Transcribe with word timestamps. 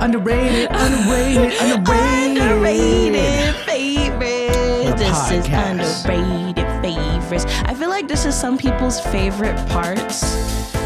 Underrated, 0.00 0.68
underrated, 0.70 1.52
underrated. 1.60 2.42
Underrated 2.42 3.54
favorites. 3.66 4.98
This 5.00 5.30
is 5.30 5.46
podcast. 5.46 6.04
underrated 6.08 6.82
favorites. 6.82 7.44
I 7.64 7.74
feel 7.74 7.88
like 7.88 8.06
this 8.08 8.24
is 8.24 8.34
some 8.38 8.56
people's 8.56 9.00
favorite 9.00 9.56
parts. 9.68 10.22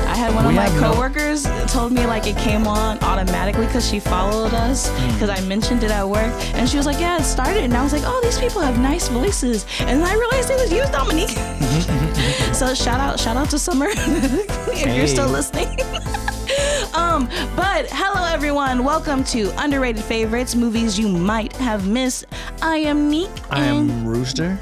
I 0.07 0.17
had 0.17 0.35
one 0.35 0.45
We 0.45 0.51
of 0.51 0.57
my 0.57 0.63
have 0.69 0.81
no- 0.81 0.93
coworkers 0.93 1.47
told 1.73 1.93
me 1.93 2.07
like 2.07 2.27
it 2.27 2.37
came 2.37 2.67
on 2.67 2.99
automatically 3.03 3.67
because 3.67 3.87
she 3.89 4.01
followed 4.01 4.53
us 4.55 4.89
hmm. 4.91 5.13
because 5.13 5.31
I 5.31 5.41
mentioned 5.47 5.85
it 5.85 5.91
at 5.91 6.09
work 6.09 6.33
and 6.55 6.69
she 6.69 6.77
was 6.77 6.87
like, 6.87 6.99
"Yeah, 7.01 7.19
it 7.19 7.25
started." 7.25 7.65
And 7.65 7.75
I 7.75 7.83
was 7.83 7.93
like, 7.93 8.03
"Oh, 8.05 8.21
these 8.23 8.39
people 8.39 8.61
have 8.63 8.79
nice 8.79 9.09
voices," 9.09 9.67
and 9.81 10.01
then 10.01 10.07
I 10.07 10.15
realized 10.15 10.51
it 10.51 10.59
was 10.59 10.73
you, 10.73 10.85
Dominique. 10.91 11.31
so 12.55 12.75
shout 12.75 13.01
out, 13.01 13.21
shout 13.21 13.37
out 13.37 13.51
to 13.51 13.59
Summer 13.59 13.89
if 13.97 14.97
you're 14.97 15.07
still 15.07 15.29
listening. 15.29 15.79
Um, 16.95 17.27
but 17.57 17.87
hello 17.91 18.27
everyone, 18.27 18.85
welcome 18.85 19.25
to 19.25 19.51
Underrated 19.63 20.05
Favorites, 20.05 20.55
movies 20.55 20.99
you 20.99 21.09
might 21.09 21.53
have 21.57 21.89
missed. 21.89 22.27
I 22.61 22.77
am 22.79 23.09
Neek, 23.09 23.31
I 23.51 23.65
am 23.65 24.07
Rooster. 24.07 24.59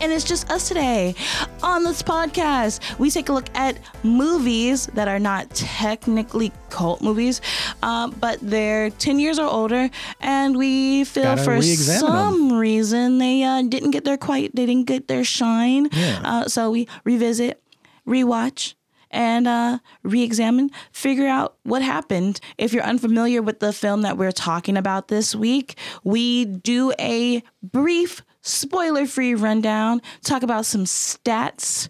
and 0.00 0.12
it's 0.12 0.24
just 0.24 0.50
us 0.50 0.68
today. 0.68 1.14
On 1.62 1.84
this 1.84 2.02
podcast, 2.02 2.98
we 2.98 3.10
take 3.10 3.28
a 3.28 3.32
look 3.32 3.48
at 3.54 3.78
movies 4.02 4.86
that 4.94 5.06
are 5.08 5.18
not 5.18 5.50
technically 5.50 6.50
cult 6.70 7.02
movies, 7.02 7.40
uh, 7.82 8.08
but 8.08 8.38
they're 8.40 8.90
10 8.90 9.18
years 9.18 9.38
or 9.38 9.48
older, 9.48 9.90
and 10.20 10.56
we 10.56 11.04
feel 11.04 11.24
Gotta 11.24 11.44
for 11.44 11.62
some 11.62 12.52
reason 12.54 13.18
they 13.18 13.42
uh, 13.42 13.62
didn't 13.62 13.90
get 13.90 14.04
their 14.04 14.16
quite, 14.18 14.54
they 14.54 14.64
didn't 14.66 14.86
get 14.86 15.08
their 15.08 15.24
shine. 15.24 15.88
Yeah. 15.92 16.20
Uh, 16.24 16.44
so 16.48 16.70
we 16.70 16.88
revisit, 17.04 17.62
rewatch, 18.06 18.74
and 19.16 19.48
uh, 19.48 19.78
re-examine, 20.02 20.70
figure 20.92 21.26
out 21.26 21.56
what 21.62 21.80
happened. 21.80 22.38
If 22.58 22.74
you're 22.74 22.84
unfamiliar 22.84 23.40
with 23.40 23.60
the 23.60 23.72
film 23.72 24.02
that 24.02 24.18
we're 24.18 24.30
talking 24.30 24.76
about 24.76 25.08
this 25.08 25.34
week, 25.34 25.78
we 26.04 26.44
do 26.44 26.92
a 27.00 27.42
brief 27.62 28.22
spoiler-free 28.42 29.34
rundown, 29.34 30.02
talk 30.22 30.42
about 30.42 30.66
some 30.66 30.84
stats, 30.84 31.88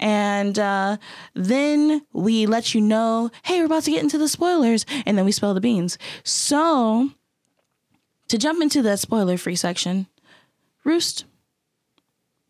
and 0.00 0.58
uh, 0.58 0.96
then 1.34 2.04
we 2.14 2.46
let 2.46 2.74
you 2.74 2.80
know, 2.80 3.30
hey, 3.44 3.60
we're 3.60 3.66
about 3.66 3.82
to 3.82 3.90
get 3.90 4.02
into 4.02 4.16
the 4.16 4.26
spoilers, 4.26 4.86
and 5.04 5.18
then 5.18 5.26
we 5.26 5.32
spill 5.32 5.52
the 5.52 5.60
beans. 5.60 5.98
So 6.24 7.10
to 8.28 8.38
jump 8.38 8.62
into 8.62 8.80
that 8.82 9.00
spoiler-free 9.00 9.56
section, 9.56 10.06
Roost, 10.82 11.26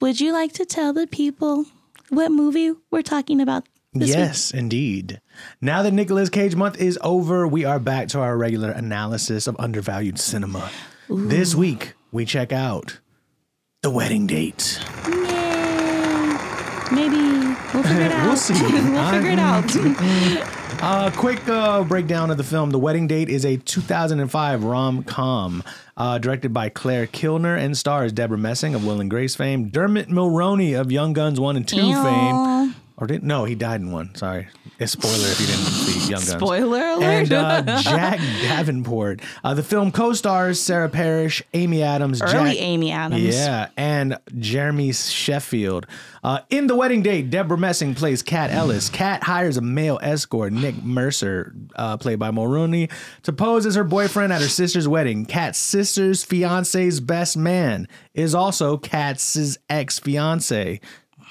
would 0.00 0.20
you 0.20 0.32
like 0.32 0.52
to 0.52 0.64
tell 0.64 0.92
the 0.92 1.08
people 1.08 1.66
what 2.10 2.30
movie 2.30 2.72
we're 2.92 3.02
talking 3.02 3.40
about 3.40 3.66
this 3.94 4.08
week? 4.10 4.16
yes, 4.18 4.50
indeed. 4.50 5.20
Now 5.60 5.82
that 5.82 5.92
Nicolas 5.92 6.28
Cage 6.28 6.54
month 6.56 6.80
is 6.80 6.98
over, 7.02 7.46
we 7.46 7.64
are 7.64 7.78
back 7.78 8.08
to 8.08 8.20
our 8.20 8.36
regular 8.36 8.70
analysis 8.70 9.46
of 9.46 9.56
undervalued 9.58 10.18
cinema. 10.18 10.70
This 11.08 11.54
week, 11.54 11.94
we 12.12 12.24
check 12.24 12.52
out 12.52 13.00
The 13.82 13.90
Wedding 13.90 14.26
Date. 14.26 14.80
Yay. 15.06 16.36
Maybe 16.92 17.16
we'll 17.72 17.82
figure 17.82 18.02
it 18.06 18.12
out. 18.12 18.26
We'll 18.26 18.36
see. 18.36 18.54
we'll 18.62 19.10
figure 19.10 19.30
it 19.30 19.38
out. 19.38 20.50
A 20.82 21.10
quick 21.16 21.48
uh, 21.48 21.82
breakdown 21.84 22.30
of 22.30 22.36
the 22.36 22.44
film. 22.44 22.68
The 22.70 22.78
Wedding 22.78 23.06
Date 23.06 23.30
is 23.30 23.46
a 23.46 23.56
2005 23.56 24.64
rom 24.64 25.02
com 25.04 25.62
uh, 25.96 26.18
directed 26.18 26.52
by 26.52 26.68
Claire 26.68 27.06
Kilner 27.06 27.56
and 27.58 27.74
stars 27.74 28.12
Deborah 28.12 28.36
Messing 28.36 28.74
of 28.74 28.84
Will 28.84 29.00
and 29.00 29.08
Grace 29.08 29.34
fame, 29.34 29.68
Dermot 29.68 30.08
Mulroney 30.08 30.78
of 30.78 30.92
Young 30.92 31.14
Guns 31.14 31.40
1 31.40 31.56
and 31.56 31.66
2 31.66 31.76
Ew. 31.76 32.02
fame. 32.02 32.63
Or 32.96 33.06
didn't? 33.08 33.24
no, 33.24 33.44
he 33.44 33.54
died 33.56 33.80
in 33.80 33.90
one. 33.90 34.14
Sorry. 34.14 34.46
It's 34.78 34.92
spoiler 34.92 35.14
if 35.14 35.40
you 35.40 35.46
didn't 35.46 35.62
see 35.62 36.00
Young 36.10 36.20
Guns. 36.20 36.28
Spoiler 36.30 36.80
alert. 36.80 37.02
And 37.02 37.32
uh, 37.32 37.82
Jack 37.82 38.18
Davenport. 38.42 39.20
Uh, 39.42 39.54
the 39.54 39.62
film 39.64 39.90
co-stars 39.90 40.60
Sarah 40.60 40.88
Parish, 40.88 41.42
Amy 41.54 41.82
Adams, 41.82 42.22
Early 42.22 42.32
Jack, 42.32 42.56
Amy 42.60 42.92
Adams. 42.92 43.22
yeah, 43.22 43.68
and 43.76 44.16
Jeremy 44.38 44.92
Sheffield. 44.92 45.86
Uh, 46.22 46.40
in 46.50 46.68
the 46.68 46.74
wedding 46.76 47.02
date, 47.02 47.30
Deborah 47.30 47.58
Messing 47.58 47.94
plays 47.94 48.22
Kat 48.22 48.50
Ellis. 48.50 48.88
Kat 48.90 49.22
hires 49.24 49.56
a 49.56 49.60
male 49.60 49.98
escort, 50.02 50.52
Nick 50.52 50.82
Mercer, 50.82 51.52
uh, 51.76 51.96
played 51.96 52.18
by 52.18 52.30
Mulroney, 52.30 52.90
to 53.24 53.32
pose 53.32 53.66
as 53.66 53.74
her 53.74 53.84
boyfriend 53.84 54.32
at 54.32 54.40
her 54.40 54.48
sister's 54.48 54.86
wedding. 54.86 55.26
Kat's 55.26 55.58
sister's 55.58 56.24
fiance's 56.24 57.00
best 57.00 57.36
man 57.36 57.88
is 58.14 58.34
also 58.34 58.76
Kat's 58.76 59.58
ex 59.68 59.98
fiance. 59.98 60.80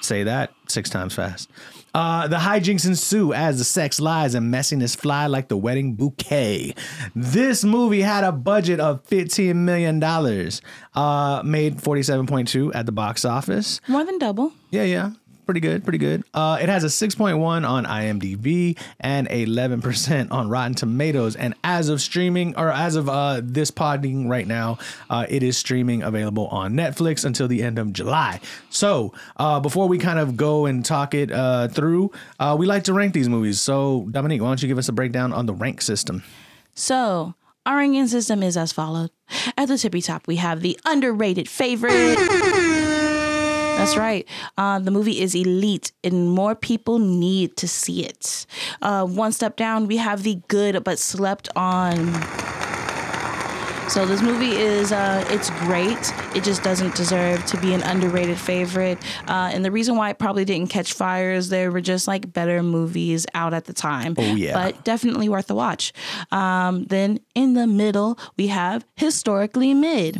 Say 0.04 0.24
that 0.24 0.54
six 0.68 0.90
times 0.90 1.16
fast. 1.16 1.50
Uh, 1.96 2.28
the 2.28 2.38
hijinks 2.38 2.88
ensue 2.88 3.34
as 3.34 3.60
the 3.60 3.64
sex 3.64 4.00
lies 4.02 4.34
and 4.34 4.52
messiness 4.52 4.98
fly 4.98 5.28
like 5.28 5.48
the 5.48 5.56
wedding 5.56 5.94
bouquet. 5.94 6.74
This 7.16 7.64
movie 7.64 8.02
had 8.02 8.24
a 8.24 8.32
budget 8.32 8.80
of 8.80 9.04
$15 9.06 9.56
million, 9.56 10.04
uh, 10.04 11.42
made 11.46 11.78
47.2 11.78 12.74
at 12.74 12.88
the 12.88 12.92
box 12.92 13.24
office. 13.24 13.80
More 13.88 14.04
than 14.04 14.18
double. 14.18 14.54
Yeah, 14.72 14.84
yeah. 14.84 15.12
Pretty 15.46 15.60
good, 15.60 15.84
pretty 15.84 15.98
good. 15.98 16.24
Uh, 16.34 16.58
it 16.62 16.70
has 16.70 16.86
a 16.86 16.88
6.1 16.88 17.68
on 17.68 17.86
IMDb 17.86 18.78
and 19.02 19.28
11% 19.28 20.32
on 20.32 20.48
Rotten 20.48 20.74
Tomatoes. 20.74 21.36
And 21.36 21.54
as 21.66 21.90
of 21.90 22.02
streaming, 22.02 22.56
or 22.56 22.72
as 22.72 22.96
of 22.96 23.10
uh, 23.10 23.42
this 23.44 23.70
podding 23.70 24.30
right 24.30 24.48
now, 24.48 24.78
uh, 25.10 25.26
it 25.28 25.44
is 25.44 25.58
streaming 25.58 26.02
available 26.02 26.48
on 26.48 26.74
Netflix 26.76 27.26
until 27.26 27.50
the 27.50 27.62
end 27.62 27.78
of 27.78 27.92
July. 27.92 28.40
So 28.70 29.14
uh, 29.36 29.60
before 29.60 29.90
we 29.90 29.98
kind 29.98 30.18
of 30.18 30.38
go 30.38 30.66
and 30.66 30.86
talk 30.86 31.14
it 31.14 31.30
uh, 31.30 31.68
through, 31.68 32.12
uh, 32.40 32.56
we 32.58 32.66
like 32.66 32.86
to 32.86 32.94
rank 32.94 33.14
these 33.14 33.28
movies. 33.28 33.60
So 33.60 34.08
Dominique, 34.12 34.42
why 34.42 34.48
don't 34.48 34.62
you 34.62 34.70
give 34.70 34.78
us 34.78 34.88
a 34.88 34.94
breakdown 34.94 35.34
on 35.34 35.46
the 35.46 35.54
rank 35.54 35.82
system? 35.82 36.24
So 36.74 37.36
our 37.66 37.78
ranking 37.78 38.08
system 38.08 38.44
is 38.44 38.56
as 38.56 38.72
followed. 38.72 39.12
At 39.58 39.68
the 39.68 39.78
tippy 39.78 40.02
top, 40.02 40.26
we 40.26 40.38
have 40.38 40.62
the 40.62 40.80
underrated 40.86 41.50
favorite. 41.50 42.92
That's 43.78 43.98
right. 43.98 44.28
Uh, 44.58 44.80
the 44.80 44.92
movie 44.92 45.20
is 45.20 45.36
elite, 45.36 45.92
and 46.04 46.30
more 46.30 46.56
people 46.56 47.00
need 47.00 47.58
to 47.58 47.68
see 47.68 48.06
it. 48.06 48.46
Uh, 48.82 49.06
one 49.06 49.32
step 49.32 49.56
down, 49.58 49.88
we 49.88 49.98
have 49.98 50.24
the 50.24 50.36
good 50.48 50.84
but 50.84 51.00
slept 51.00 51.50
on. 51.56 52.14
So 53.90 54.06
this 54.08 54.22
movie 54.24 54.56
is 54.56 54.92
uh, 54.92 55.24
it's 55.30 55.50
great. 55.66 56.14
It 56.36 56.44
just 56.44 56.64
doesn't 56.64 56.96
deserve 56.96 57.46
to 57.48 57.58
be 57.58 57.74
an 57.74 57.84
underrated 57.84 58.40
favorite. 58.40 58.98
Uh, 59.28 59.52
and 59.54 59.64
the 59.64 59.72
reason 59.72 59.98
why 59.98 60.10
it 60.10 60.18
probably 60.18 60.46
didn't 60.46 60.70
catch 60.70 60.94
fire 60.94 61.34
is 61.34 61.50
there 61.50 61.70
were 61.70 61.82
just 61.82 62.08
like 62.08 62.32
better 62.34 62.64
movies 62.64 63.28
out 63.36 63.54
at 63.54 63.66
the 63.66 63.74
time. 63.74 64.16
Oh, 64.18 64.22
yeah. 64.36 64.54
But 64.54 64.84
definitely 64.84 65.30
worth 65.30 65.52
a 65.52 65.56
watch. 65.56 65.94
Um, 66.32 66.86
then 66.86 67.20
in 67.36 67.54
the 67.54 67.68
middle 67.68 68.18
we 68.38 68.48
have 68.48 68.86
historically 68.96 69.74
mid. 69.74 70.20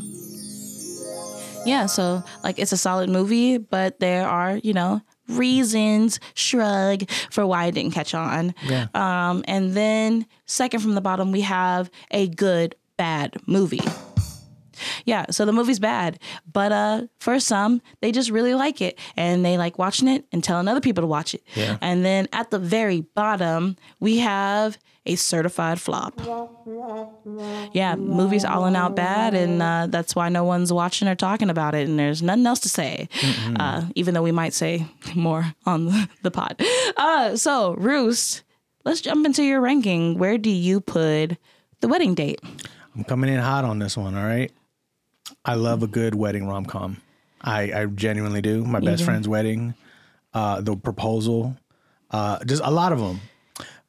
Yeah, 1.66 1.86
so 1.86 2.24
like 2.44 2.60
it's 2.60 2.72
a 2.72 2.78
solid 2.78 3.10
movie, 3.10 3.58
but 3.58 4.00
there 4.00 4.28
are 4.28 4.58
you 4.58 4.74
know 4.74 5.02
reasons 5.28 6.20
shrug 6.34 7.10
for 7.32 7.46
why 7.46 7.66
it 7.66 7.74
didn't 7.74 7.94
catch 7.94 8.14
on. 8.14 8.54
Yeah. 8.66 8.88
Um, 8.94 9.44
and 9.48 9.74
then 9.74 10.26
second 10.46 10.82
from 10.82 10.96
the 10.96 11.02
bottom, 11.02 11.32
we 11.32 11.42
have 11.42 11.90
a 12.12 12.28
good 12.28 12.76
bad 12.98 13.38
movie. 13.48 13.82
Yeah, 15.06 15.26
so 15.30 15.46
the 15.46 15.54
movie's 15.54 15.80
bad, 15.80 16.20
but 16.52 16.72
uh, 16.72 17.04
for 17.20 17.40
some, 17.40 17.82
they 18.02 18.12
just 18.12 18.30
really 18.30 18.54
like 18.54 18.82
it 18.82 18.98
and 19.16 19.44
they 19.46 19.58
like 19.58 19.78
watching 19.78 20.08
it 20.08 20.26
and 20.32 20.44
telling 20.44 20.68
other 20.68 20.82
people 20.82 21.02
to 21.02 21.08
watch 21.08 21.34
it. 21.34 21.44
Yeah. 21.56 21.78
And 21.82 22.06
then 22.06 22.28
at 22.34 22.52
the 22.52 22.60
very 22.60 23.02
bottom, 23.02 23.76
we 24.00 24.18
have 24.20 24.78
a 25.06 25.16
certified 25.16 25.82
flop. 25.82 26.20
Yeah, 27.74 27.96
movie's 27.96 28.46
all 28.46 28.66
and 28.66 28.76
out 28.76 28.96
bad, 28.96 29.34
and 29.34 29.62
uh, 29.62 29.88
that's 29.90 30.16
why 30.16 30.30
no 30.30 30.44
one's 30.44 30.72
watching 30.72 31.08
or 31.08 31.16
talking 31.16 31.50
about 31.50 31.76
it, 31.76 31.88
and 31.90 32.00
there's 32.00 32.22
nothing 32.22 32.46
else 32.46 32.60
to 32.62 32.70
say, 32.70 33.10
uh, 33.60 33.84
even 33.96 34.14
though 34.14 34.22
we 34.22 34.32
might 34.32 34.54
say 34.54 34.86
more 35.16 35.54
on 35.66 35.86
the, 35.88 36.10
the 36.22 36.32
pod. 36.32 36.62
Uh, 36.96 37.36
so, 37.36 37.74
Roost, 37.76 38.44
let's 38.86 39.02
jump 39.02 39.26
into 39.26 39.44
your 39.44 39.60
ranking. 39.60 40.18
Where 40.18 40.38
do 40.38 40.50
you 40.50 40.80
put 40.80 41.38
the 41.82 41.88
wedding 41.88 42.16
date? 42.16 42.40
I'm 42.96 43.04
coming 43.04 43.30
in 43.30 43.40
hot 43.40 43.66
on 43.66 43.80
this 43.80 43.98
one, 43.98 44.16
all 44.16 44.24
right? 44.26 44.52
I 45.46 45.56
love 45.56 45.84
a 45.84 45.88
good 45.88 46.16
wedding 46.16 46.48
rom 46.48 46.66
com. 46.66 46.98
I, 47.42 47.74
I 47.74 47.86
genuinely 47.88 48.42
do. 48.42 48.64
My 48.64 48.80
best 48.80 49.04
friend's 49.04 49.28
wedding, 49.28 49.74
uh, 50.34 50.62
the 50.62 50.76
proposal, 50.78 51.58
uh, 52.12 52.44
just 52.46 52.62
a 52.64 52.72
lot 52.72 52.94
of 52.94 53.00
them. 53.00 53.20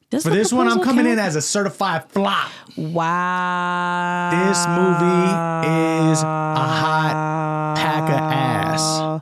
Does 0.09 0.23
For 0.23 0.29
the 0.29 0.35
this 0.35 0.51
one, 0.51 0.67
I'm 0.67 0.73
proposal 0.79 0.93
coming 0.93 1.05
in 1.11 1.17
count? 1.17 1.27
as 1.27 1.35
a 1.37 1.41
certified 1.41 2.09
flop. 2.09 2.51
Wow. 2.77 4.29
This 4.31 4.67
movie 4.67 6.11
is 6.11 6.21
a 6.21 6.25
hot 6.25 7.73
pack 7.77 8.03
of 8.03 8.19
ass. 8.19 9.21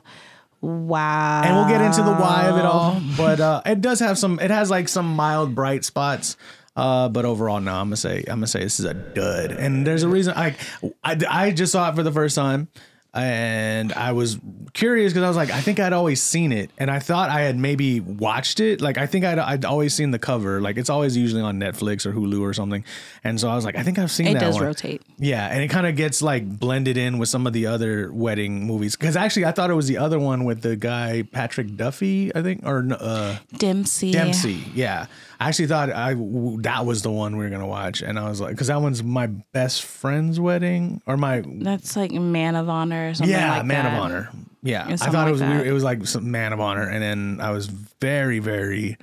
Wow. 0.60 1.42
And 1.44 1.54
we'll 1.56 1.68
get 1.68 1.80
into 1.82 2.02
the 2.02 2.14
why 2.14 2.46
of 2.48 2.58
it 2.58 2.64
all, 2.64 3.00
but 3.16 3.38
uh, 3.40 3.62
it 3.66 3.80
does 3.80 4.00
have 4.00 4.18
some. 4.18 4.40
It 4.40 4.50
has 4.50 4.70
like 4.70 4.88
some 4.88 5.06
mild 5.14 5.54
bright 5.54 5.84
spots. 5.84 6.36
Uh, 6.76 7.08
but 7.08 7.24
overall, 7.24 7.60
no, 7.60 7.72
I'm 7.72 7.86
gonna 7.86 7.96
say 7.96 8.18
I'm 8.28 8.36
gonna 8.38 8.46
say 8.48 8.60
this 8.60 8.80
is 8.80 8.86
a 8.86 8.94
dud. 8.94 9.52
And 9.52 9.86
there's 9.86 10.02
a 10.02 10.08
reason. 10.08 10.34
I 10.36 10.56
I, 11.04 11.16
I 11.28 11.50
just 11.52 11.72
saw 11.72 11.88
it 11.90 11.94
for 11.94 12.02
the 12.02 12.12
first 12.12 12.34
time. 12.34 12.68
and 13.16 13.92
I 13.92 14.10
was 14.10 14.38
curious 14.72 15.12
because 15.12 15.22
I 15.22 15.28
was 15.28 15.36
like, 15.36 15.50
I 15.50 15.60
think 15.60 15.78
I'd 15.78 15.92
always 15.92 16.20
seen 16.20 16.50
it, 16.50 16.72
and 16.78 16.90
I 16.90 16.98
thought 16.98 17.30
I 17.30 17.42
had 17.42 17.56
maybe 17.56 18.00
watched 18.00 18.58
it. 18.58 18.80
Like 18.80 18.98
I 18.98 19.06
think 19.06 19.24
I'd, 19.24 19.38
I'd 19.38 19.64
always 19.64 19.94
seen 19.94 20.10
the 20.10 20.18
cover. 20.18 20.60
Like 20.60 20.76
it's 20.78 20.90
always 20.90 21.16
usually 21.16 21.40
on 21.42 21.60
Netflix 21.60 22.06
or 22.06 22.12
Hulu 22.12 22.40
or 22.40 22.52
something. 22.52 22.84
And 23.22 23.38
so 23.40 23.48
I 23.48 23.54
was 23.54 23.64
like, 23.64 23.76
I 23.76 23.84
think 23.84 24.00
I've 24.00 24.10
seen 24.10 24.26
It 24.26 24.34
that 24.34 24.40
does 24.40 24.56
one. 24.56 24.64
rotate. 24.64 25.02
Yeah, 25.16 25.46
and 25.46 25.62
it 25.62 25.68
kind 25.68 25.86
of 25.86 25.94
gets 25.94 26.22
like 26.22 26.58
blended 26.58 26.96
in 26.96 27.18
with 27.18 27.28
some 27.28 27.46
of 27.46 27.52
the 27.52 27.66
other 27.66 28.12
wedding 28.12 28.66
movies. 28.66 28.96
Because 28.96 29.14
actually, 29.14 29.44
I 29.44 29.52
thought 29.52 29.70
it 29.70 29.74
was 29.74 29.86
the 29.86 29.98
other 29.98 30.18
one 30.18 30.42
with 30.44 30.62
the 30.62 30.74
guy 30.74 31.22
Patrick 31.22 31.76
Duffy, 31.76 32.34
I 32.34 32.42
think, 32.42 32.62
or 32.66 32.84
uh, 32.98 33.36
Dempsey. 33.58 34.10
Dempsey. 34.10 34.64
Yeah, 34.74 35.06
I 35.44 35.48
actually 35.48 35.66
thought 35.66 35.92
I 35.92 36.14
that 36.62 36.86
was 36.86 37.02
the 37.02 37.10
one 37.10 37.36
we 37.36 37.44
were 37.44 37.50
gonna 37.50 37.66
watch, 37.66 38.00
and 38.00 38.18
I 38.18 38.30
was 38.30 38.40
like, 38.40 38.52
because 38.52 38.68
that 38.68 38.80
one's 38.80 39.02
my 39.02 39.26
best 39.26 39.82
friend's 39.82 40.40
wedding, 40.40 41.02
or 41.04 41.18
my 41.18 41.42
That's 41.46 41.96
like 41.96 42.12
Man 42.12 42.56
of 42.56 42.70
Honor 42.70 43.10
or 43.10 43.14
something 43.14 43.30
yeah, 43.30 43.58
like 43.58 43.66
Man 43.66 43.84
that. 43.84 43.92
of 43.92 44.00
Honor. 44.02 44.30
Yeah, 44.62 44.86
I 44.88 44.96
thought 44.96 45.28
it 45.28 45.32
was 45.32 45.42
weird. 45.42 45.66
It 45.66 45.72
was 45.74 45.84
like 45.84 46.06
some 46.06 46.30
Man 46.30 46.54
of 46.54 46.60
Honor, 46.60 46.88
and 46.88 47.02
then 47.02 47.40
I 47.42 47.50
was 47.50 47.66
very, 47.66 48.38
very 48.38 48.96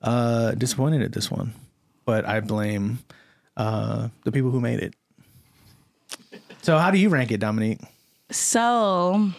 uh, 0.00 0.52
disappointed 0.52 1.02
at 1.02 1.10
this 1.10 1.32
one. 1.32 1.52
But 2.04 2.24
I 2.26 2.38
blame 2.42 3.00
uh, 3.56 4.10
the 4.22 4.30
people 4.30 4.52
who 4.52 4.60
made 4.60 4.78
it. 4.78 4.94
So, 6.62 6.78
how 6.78 6.92
do 6.92 6.98
you 6.98 7.08
rank 7.08 7.32
it, 7.32 7.38
Dominique? 7.38 7.80
So 8.30 9.32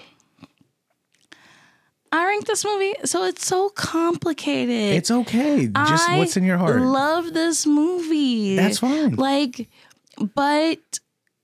I 2.11 2.25
rank 2.25 2.45
this 2.45 2.65
movie. 2.65 2.93
So 3.05 3.25
it's 3.25 3.45
so 3.45 3.69
complicated. 3.69 4.95
It's 4.95 5.11
okay. 5.11 5.67
Just 5.67 6.09
I 6.09 6.17
what's 6.17 6.37
in 6.37 6.43
your 6.43 6.57
heart. 6.57 6.81
Love 6.81 7.33
this 7.33 7.65
movie. 7.65 8.55
That's 8.55 8.79
fine. 8.79 9.15
Like, 9.15 9.69
but 10.35 10.99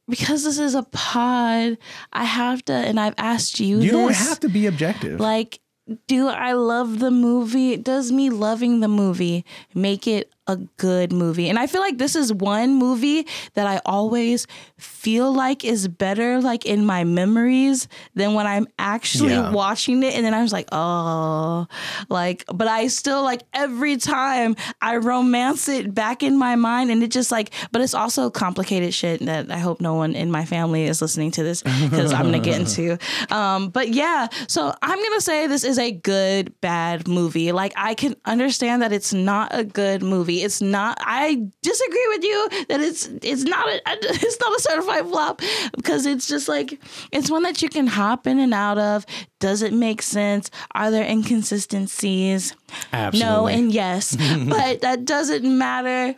because 0.07 0.43
this 0.43 0.59
is 0.59 0.75
a 0.75 0.83
pod, 0.83 1.77
I 2.13 2.23
have 2.23 2.63
to, 2.65 2.73
and 2.73 2.99
I've 2.99 3.15
asked 3.17 3.59
you. 3.59 3.79
you 3.79 3.91
don't 3.91 4.13
have 4.13 4.39
to 4.41 4.49
be 4.49 4.65
objective. 4.65 5.19
Like, 5.19 5.59
do 6.07 6.27
I 6.27 6.53
love 6.53 6.99
the 6.99 7.11
movie? 7.11 7.77
Does 7.77 8.11
me 8.11 8.29
loving 8.29 8.79
the 8.79 8.87
movie 8.87 9.45
make 9.73 10.07
it 10.07 10.31
a 10.47 10.57
good 10.77 11.11
movie? 11.11 11.49
And 11.49 11.57
I 11.57 11.67
feel 11.67 11.81
like 11.81 11.97
this 11.97 12.15
is 12.15 12.31
one 12.33 12.75
movie 12.75 13.25
that 13.53 13.67
I 13.67 13.81
always 13.85 14.47
feel 14.77 15.31
like 15.33 15.63
is 15.63 15.87
better, 15.87 16.41
like 16.41 16.65
in 16.65 16.85
my 16.85 17.03
memories, 17.03 17.87
than 18.13 18.33
when 18.33 18.45
I'm 18.47 18.67
actually 18.79 19.33
Yeah. 19.33 19.51
watching 19.51 20.03
it. 20.03 20.13
And 20.15 20.25
then 20.25 20.33
I 20.33 20.41
was 20.41 20.51
like, 20.53 20.67
oh, 20.71 21.67
like, 22.09 22.43
but 22.53 22.67
I 22.67 22.87
still 22.87 23.23
like 23.23 23.43
every 23.53 23.97
time 23.97 24.55
I 24.81 24.97
romance 24.97 25.67
it 25.69 25.93
back 25.93 26.23
in 26.23 26.37
my 26.37 26.55
mind. 26.55 26.91
And 26.91 27.01
it 27.03 27.11
just 27.11 27.31
like, 27.31 27.51
but 27.71 27.81
it's 27.81 27.93
also 27.93 28.29
complicated 28.29 28.93
shit 28.93 29.25
that 29.25 29.51
I 29.51 29.57
hope 29.57 29.81
no 29.81 29.93
one 29.95 30.13
in 30.15 30.31
my 30.31 30.45
family 30.45 30.83
is 30.85 31.01
listening 31.01 31.31
to 31.31 31.43
this 31.43 31.63
because 31.63 32.13
I'm 32.13 32.29
going 32.31 32.41
to 32.41 32.49
get 32.49 32.59
into. 32.59 32.97
Um, 33.31 33.69
but 33.69 33.89
yeah, 33.89 34.27
so 34.47 34.73
I'm 34.81 34.97
going 34.97 35.13
to 35.15 35.21
say 35.21 35.47
this 35.47 35.63
is 35.63 35.79
a 35.79 35.91
good, 35.91 36.59
bad 36.61 37.07
movie. 37.07 37.51
Like, 37.51 37.73
I 37.75 37.93
can 37.95 38.15
understand 38.25 38.81
that 38.81 38.91
it's 38.93 39.13
not 39.13 39.49
a 39.53 39.63
good 39.63 40.03
movie. 40.03 40.34
It's 40.43 40.61
not, 40.61 40.97
I 41.01 41.47
disagree 41.61 42.07
with 42.09 42.23
you 42.23 42.49
that 42.69 42.81
it's, 42.81 43.07
it's 43.21 43.43
not, 43.43 43.67
a, 43.67 43.81
it's 43.87 44.39
not 44.39 44.55
a 44.55 44.59
certified 44.61 45.07
flop 45.07 45.41
because 45.75 46.05
it's 46.05 46.27
just 46.27 46.47
like, 46.47 46.79
it's 47.11 47.29
one 47.29 47.43
that 47.43 47.61
you 47.61 47.69
can 47.69 47.87
hop 47.87 48.27
in 48.27 48.39
and 48.39 48.53
out 48.53 48.77
of. 48.77 49.05
Does 49.39 49.61
it 49.61 49.73
make 49.73 50.01
sense? 50.01 50.49
Are 50.73 50.89
there 50.89 51.05
inconsistencies? 51.05 52.55
Absolutely. 52.91 53.19
No 53.33 53.47
and 53.47 53.71
yes, 53.71 54.15
but 54.47 54.81
that 54.81 55.05
doesn't 55.05 55.45
matter. 55.45 56.15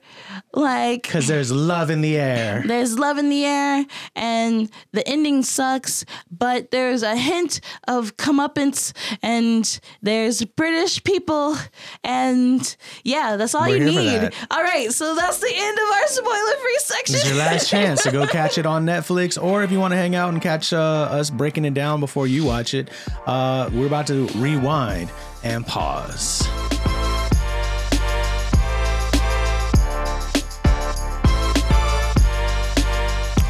Like, 0.53 1.03
Because 1.03 1.27
there's 1.27 1.51
love 1.51 1.89
in 1.89 2.01
the 2.01 2.17
air. 2.17 2.63
there's 2.65 2.97
love 2.97 3.17
in 3.17 3.29
the 3.29 3.43
air 3.45 3.85
and 4.15 4.69
the 4.93 5.07
ending 5.07 5.43
sucks, 5.43 6.05
but 6.31 6.71
there's 6.71 7.03
a 7.03 7.15
hint 7.15 7.59
of 7.87 8.17
comeuppance 8.17 8.93
and 9.21 9.79
there's 10.01 10.43
British 10.45 11.03
people 11.03 11.57
and 12.03 12.75
yeah, 13.03 13.35
that's 13.35 13.53
all 13.53 13.67
We're 13.67 13.77
you 13.77 13.85
need. 13.85 14.06
All 14.51 14.63
right, 14.63 14.91
so 14.91 15.15
that's 15.15 15.39
the 15.39 15.51
end 15.53 15.77
of 15.77 15.85
our 15.85 16.07
spoiler 16.07 16.57
free 16.61 16.77
section. 16.79 17.13
This 17.13 17.23
is 17.23 17.29
your 17.29 17.39
last 17.39 17.69
chance 17.69 18.03
to 18.03 18.11
go 18.11 18.25
catch 18.27 18.57
it 18.57 18.65
on 18.65 18.85
Netflix, 18.85 19.41
or 19.41 19.63
if 19.63 19.71
you 19.71 19.79
want 19.79 19.91
to 19.91 19.97
hang 19.97 20.15
out 20.15 20.29
and 20.33 20.41
catch 20.41 20.73
uh, 20.73 20.79
us 20.79 21.29
breaking 21.29 21.65
it 21.65 21.73
down 21.73 21.99
before 21.99 22.27
you 22.27 22.45
watch 22.45 22.73
it, 22.73 22.89
uh, 23.25 23.69
we're 23.73 23.87
about 23.87 24.07
to 24.07 24.27
rewind 24.35 25.11
and 25.43 25.65
pause. 25.65 26.47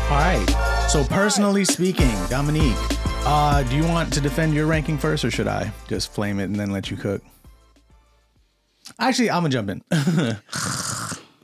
All 0.09 0.13
right. 0.13 0.85
So, 0.89 1.03
personally 1.03 1.65
speaking, 1.65 2.15
Dominique, 2.29 2.77
uh, 3.25 3.61
do 3.63 3.75
you 3.75 3.83
want 3.83 4.13
to 4.13 4.21
defend 4.21 4.53
your 4.53 4.65
ranking 4.65 4.97
first, 4.97 5.25
or 5.25 5.29
should 5.29 5.49
I 5.49 5.69
just 5.89 6.13
flame 6.13 6.39
it 6.39 6.45
and 6.45 6.55
then 6.55 6.71
let 6.71 6.89
you 6.89 6.95
cook? 6.95 7.21
Actually, 8.99 9.29
I'm 9.31 9.43
gonna 9.43 9.49
jump 9.49 9.69
in. 9.69 9.83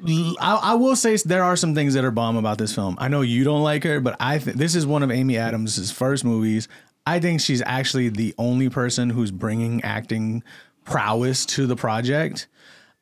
I, 0.05 0.59
I 0.61 0.73
will 0.73 0.95
say 0.95 1.15
there 1.17 1.43
are 1.43 1.55
some 1.55 1.75
things 1.75 1.93
that 1.93 2.03
are 2.03 2.11
bomb 2.11 2.35
about 2.35 2.57
this 2.57 2.73
film. 2.75 2.95
I 2.99 3.07
know 3.07 3.21
you 3.21 3.43
don't 3.43 3.63
like 3.63 3.83
her, 3.83 4.01
but 4.01 4.15
I 4.19 4.39
think 4.39 4.57
this 4.57 4.75
is 4.75 4.85
one 4.85 5.03
of 5.03 5.11
Amy 5.11 5.37
Adams' 5.37 5.91
first 5.91 6.25
movies. 6.25 6.67
I 7.05 7.19
think 7.19 7.41
she's 7.41 7.61
actually 7.65 8.09
the 8.09 8.33
only 8.37 8.69
person 8.69 9.09
who's 9.09 9.31
bringing 9.31 9.83
acting 9.83 10.43
prowess 10.85 11.45
to 11.47 11.67
the 11.67 11.75
project. 11.75 12.47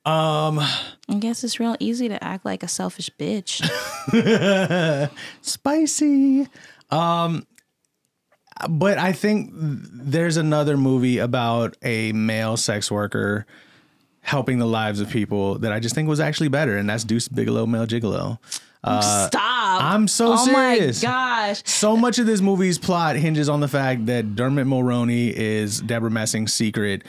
Um, 0.05 0.59
I 0.59 1.15
guess 1.19 1.43
it's 1.43 1.59
real 1.59 1.75
easy 1.79 2.09
to 2.09 2.23
act 2.23 2.43
like 2.43 2.63
a 2.63 2.67
selfish 2.67 3.09
bitch. 3.19 3.61
Spicy. 5.41 6.47
Um, 6.89 7.45
but 8.67 8.97
I 8.97 9.11
think 9.11 9.51
there's 9.53 10.37
another 10.37 10.75
movie 10.77 11.19
about 11.19 11.77
a 11.83 12.11
male 12.13 12.57
sex 12.57 12.91
worker 12.91 13.45
helping 14.21 14.59
the 14.59 14.65
lives 14.67 14.99
of 14.99 15.09
people 15.09 15.57
that 15.59 15.71
I 15.71 15.79
just 15.79 15.95
think 15.95 16.07
was 16.07 16.19
actually 16.19 16.49
better, 16.49 16.77
and 16.77 16.89
that's 16.89 17.03
Deuce 17.03 17.27
Bigalow, 17.27 17.65
Male 17.67 17.87
Gigolo. 17.87 18.37
Stop. 18.83 19.83
I'm 19.83 20.07
so 20.07 20.33
oh 20.33 20.45
serious. 20.45 21.03
Oh 21.03 21.07
my 21.07 21.13
gosh. 21.13 21.61
So 21.65 21.95
much 21.95 22.17
of 22.19 22.25
this 22.25 22.41
movie's 22.41 22.79
plot 22.79 23.15
hinges 23.15 23.47
on 23.49 23.59
the 23.59 23.67
fact 23.67 24.07
that 24.07 24.35
Dermot 24.35 24.65
Mulroney 24.65 25.31
is 25.31 25.81
Deborah 25.81 26.09
Messing's 26.11 26.53
secret. 26.53 27.03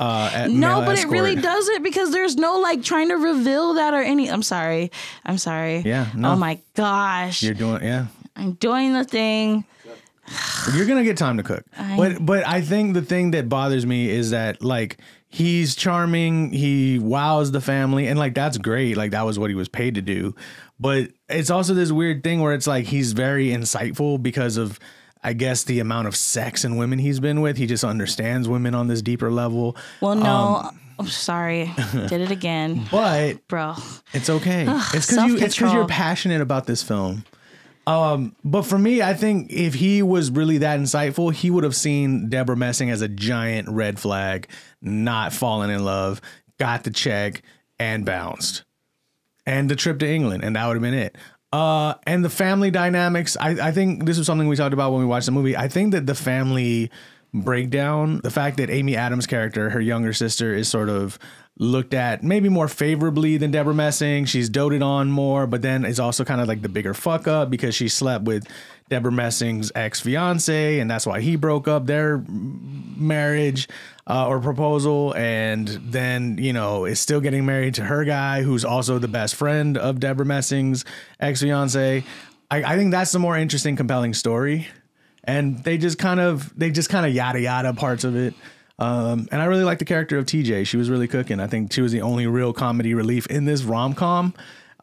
Uh, 0.00 0.30
at 0.32 0.50
No, 0.50 0.80
but 0.82 0.98
it 0.98 1.08
really 1.08 1.34
doesn't 1.34 1.82
because 1.82 2.12
there's 2.12 2.36
no 2.36 2.58
like 2.60 2.82
trying 2.82 3.08
to 3.08 3.16
reveal 3.16 3.74
that 3.74 3.92
or 3.94 4.00
any. 4.00 4.30
I'm 4.30 4.42
sorry. 4.44 4.90
I'm 5.26 5.38
sorry. 5.38 5.78
Yeah, 5.80 6.06
no. 6.14 6.32
Oh 6.32 6.36
my 6.36 6.60
gosh. 6.74 7.42
You're 7.42 7.54
doing, 7.54 7.82
yeah. 7.82 8.06
I'm 8.36 8.52
doing 8.52 8.92
the 8.92 9.04
thing. 9.04 9.64
You're 10.74 10.86
gonna 10.86 11.04
get 11.04 11.16
time 11.16 11.36
to 11.38 11.42
cook. 11.42 11.64
I- 11.76 11.96
but 11.96 12.24
but 12.24 12.46
I 12.46 12.60
think 12.60 12.94
the 12.94 13.02
thing 13.02 13.32
that 13.32 13.48
bothers 13.48 13.84
me 13.86 14.08
is 14.08 14.30
that 14.30 14.62
like 14.62 14.98
he's 15.28 15.76
charming, 15.76 16.52
he 16.52 16.98
wows 16.98 17.52
the 17.52 17.60
family, 17.60 18.06
and 18.06 18.18
like 18.18 18.34
that's 18.34 18.58
great. 18.58 18.96
Like 18.96 19.12
that 19.12 19.22
was 19.22 19.38
what 19.38 19.50
he 19.50 19.56
was 19.56 19.68
paid 19.68 19.94
to 19.96 20.02
do. 20.02 20.34
But 20.80 21.10
it's 21.28 21.50
also 21.50 21.74
this 21.74 21.90
weird 21.92 22.22
thing 22.22 22.40
where 22.40 22.54
it's 22.54 22.66
like 22.66 22.86
he's 22.86 23.12
very 23.12 23.48
insightful 23.48 24.22
because 24.22 24.56
of 24.56 24.78
I 25.22 25.32
guess 25.32 25.64
the 25.64 25.80
amount 25.80 26.08
of 26.08 26.16
sex 26.16 26.64
and 26.64 26.78
women 26.78 26.98
he's 26.98 27.20
been 27.20 27.40
with. 27.40 27.56
He 27.56 27.66
just 27.66 27.84
understands 27.84 28.48
women 28.48 28.74
on 28.74 28.86
this 28.86 29.02
deeper 29.02 29.30
level. 29.30 29.76
Well, 30.00 30.14
no. 30.14 30.62
Um, 30.64 30.80
I'm 31.00 31.06
sorry. 31.06 31.72
Did 31.92 32.20
it 32.20 32.30
again. 32.30 32.86
But 32.90 33.46
Bro. 33.46 33.74
It's 34.12 34.28
okay. 34.28 34.64
it's 34.94 35.06
because 35.06 35.26
you. 35.28 35.36
It's 35.38 35.54
because 35.56 35.72
you're 35.72 35.86
passionate 35.86 36.40
about 36.40 36.66
this 36.66 36.82
film. 36.82 37.24
Um, 37.88 38.36
but 38.44 38.66
for 38.66 38.78
me, 38.78 39.00
I 39.00 39.14
think 39.14 39.50
if 39.50 39.72
he 39.72 40.02
was 40.02 40.30
really 40.30 40.58
that 40.58 40.78
insightful, 40.78 41.32
he 41.32 41.50
would 41.50 41.64
have 41.64 41.74
seen 41.74 42.28
Deborah 42.28 42.54
Messing 42.54 42.90
as 42.90 43.00
a 43.00 43.08
giant 43.08 43.66
red 43.70 43.98
flag, 43.98 44.46
not 44.82 45.32
falling 45.32 45.70
in 45.70 45.82
love, 45.82 46.20
got 46.58 46.84
the 46.84 46.90
check, 46.90 47.40
and 47.78 48.04
bounced, 48.04 48.64
and 49.46 49.70
the 49.70 49.74
trip 49.74 49.98
to 50.00 50.06
England, 50.06 50.44
and 50.44 50.54
that 50.54 50.66
would 50.66 50.76
have 50.76 50.82
been 50.82 50.92
it. 50.92 51.16
Uh, 51.50 51.94
and 52.06 52.22
the 52.22 52.28
family 52.28 52.70
dynamics. 52.70 53.38
I, 53.40 53.68
I 53.68 53.72
think 53.72 54.04
this 54.04 54.18
was 54.18 54.26
something 54.26 54.48
we 54.48 54.56
talked 54.56 54.74
about 54.74 54.92
when 54.92 55.00
we 55.00 55.06
watched 55.06 55.24
the 55.24 55.32
movie. 55.32 55.56
I 55.56 55.68
think 55.68 55.92
that 55.92 56.04
the 56.04 56.14
family 56.14 56.90
breakdown, 57.34 58.20
the 58.22 58.30
fact 58.30 58.56
that 58.56 58.70
Amy 58.70 58.96
Adams' 58.96 59.26
character, 59.26 59.70
her 59.70 59.80
younger 59.80 60.12
sister, 60.12 60.54
is 60.54 60.68
sort 60.68 60.88
of 60.88 61.18
looked 61.58 61.92
at 61.92 62.22
maybe 62.22 62.48
more 62.48 62.68
favorably 62.68 63.36
than 63.36 63.50
Deborah 63.50 63.74
Messing. 63.74 64.24
She's 64.24 64.48
doted 64.48 64.82
on 64.82 65.10
more, 65.10 65.46
but 65.46 65.60
then 65.60 65.84
is 65.84 65.98
also 65.98 66.24
kind 66.24 66.40
of 66.40 66.48
like 66.48 66.62
the 66.62 66.68
bigger 66.68 66.94
fuck 66.94 67.26
up 67.26 67.50
because 67.50 67.74
she 67.74 67.88
slept 67.88 68.24
with 68.24 68.46
Deborah 68.88 69.12
Messing's 69.12 69.72
ex 69.74 70.00
fiance, 70.00 70.78
and 70.78 70.90
that's 70.90 71.06
why 71.06 71.20
he 71.20 71.36
broke 71.36 71.68
up 71.68 71.86
their 71.86 72.24
marriage 72.28 73.68
uh, 74.06 74.26
or 74.26 74.40
proposal. 74.40 75.14
And 75.16 75.68
then, 75.68 76.38
you 76.38 76.52
know, 76.52 76.84
is 76.84 77.00
still 77.00 77.20
getting 77.20 77.44
married 77.44 77.74
to 77.74 77.84
her 77.84 78.04
guy 78.04 78.42
who's 78.42 78.64
also 78.64 78.98
the 78.98 79.08
best 79.08 79.34
friend 79.34 79.76
of 79.76 80.00
Deborah 80.00 80.24
Messing's 80.24 80.84
ex 81.20 81.42
fiance. 81.42 82.04
I, 82.50 82.62
I 82.62 82.76
think 82.76 82.92
that's 82.92 83.12
the 83.12 83.18
more 83.18 83.36
interesting, 83.36 83.76
compelling 83.76 84.14
story 84.14 84.68
and 85.28 85.62
they 85.62 85.78
just 85.78 85.98
kind 85.98 86.18
of 86.18 86.52
they 86.58 86.70
just 86.70 86.88
kind 86.88 87.06
of 87.06 87.12
yada 87.14 87.40
yada 87.40 87.74
parts 87.74 88.02
of 88.02 88.16
it. 88.16 88.34
Um, 88.80 89.28
and 89.30 89.42
I 89.42 89.44
really 89.44 89.64
like 89.64 89.78
the 89.78 89.84
character 89.84 90.18
of 90.18 90.24
TJ. 90.24 90.66
She 90.66 90.76
was 90.76 90.88
really 90.88 91.06
cooking. 91.08 91.38
I 91.38 91.46
think 91.48 91.72
she 91.72 91.82
was 91.82 91.92
the 91.92 92.00
only 92.00 92.26
real 92.26 92.52
comedy 92.52 92.94
relief 92.94 93.26
in 93.26 93.44
this 93.44 93.62
rom 93.62 93.94
com. 93.94 94.34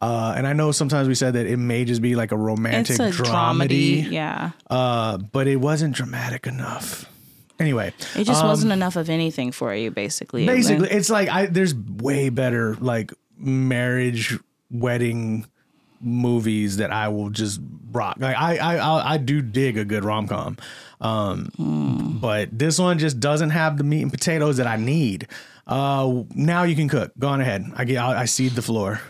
Uh, 0.02 0.34
and 0.38 0.46
I 0.46 0.54
know 0.54 0.72
sometimes 0.72 1.08
we 1.08 1.16
said 1.16 1.34
that 1.34 1.48
it 1.48 1.58
may 1.58 1.86
just 1.86 2.02
be 2.02 2.16
like 2.16 2.32
a 2.32 2.38
romantic 2.38 2.98
drama. 2.98 3.10
It's 3.10 3.20
a 3.20 3.24
dramedy, 3.24 4.04
dramedy. 4.06 4.12
Yeah. 4.12 4.52
uh, 4.70 5.18
but 5.18 5.48
it 5.48 5.56
wasn't 5.56 5.96
dramatic 5.96 6.46
enough. 6.46 7.10
Anyway, 7.58 7.94
It 8.18 8.26
just 8.26 8.44
wasn't 8.44 8.74
enough 8.74 8.98
of 8.98 9.10
anything 9.10 9.54
for 9.54 9.74
you, 9.74 9.90
basically. 9.90 10.42
Um, 10.48 10.54
basically, 10.54 10.90
it's 10.92 11.10
like 11.10 11.30
I 11.30 11.46
there's 11.46 11.74
way 11.74 12.28
better 12.28 12.76
like 12.82 13.14
marriage 13.38 14.38
wedding 14.70 15.46
movies 16.02 16.78
that 16.78 16.92
I 16.92 17.08
will 17.10 17.30
just 17.30 17.60
rock. 17.92 18.18
Like 18.20 18.36
I 18.38 18.58
I 18.58 18.76
I, 18.78 19.14
I 19.14 19.18
do 19.18 19.42
dig 19.42 19.78
a 19.78 19.86
good 19.86 20.04
rom 20.04 20.28
com, 20.28 20.58
um, 21.02 21.46
Hmm. 21.58 22.18
but 22.20 22.58
this 22.58 22.78
one 22.80 23.00
just 23.00 23.20
doesn't 23.20 23.52
have 23.52 23.78
the 23.78 23.84
meat 23.84 24.02
and 24.02 24.12
potatoes 24.12 24.58
that 24.58 24.68
I 24.68 24.78
need. 24.78 25.28
Uh, 25.68 26.24
now 26.36 26.64
you 26.64 26.76
can 26.76 26.88
cook. 26.88 27.12
Go 27.18 27.28
on 27.30 27.42
ahead. 27.42 27.66
I 27.76 27.86
get. 27.86 27.98
I, 27.98 28.26
cede 28.26 28.52
the 28.54 28.62
floor. 28.62 29.02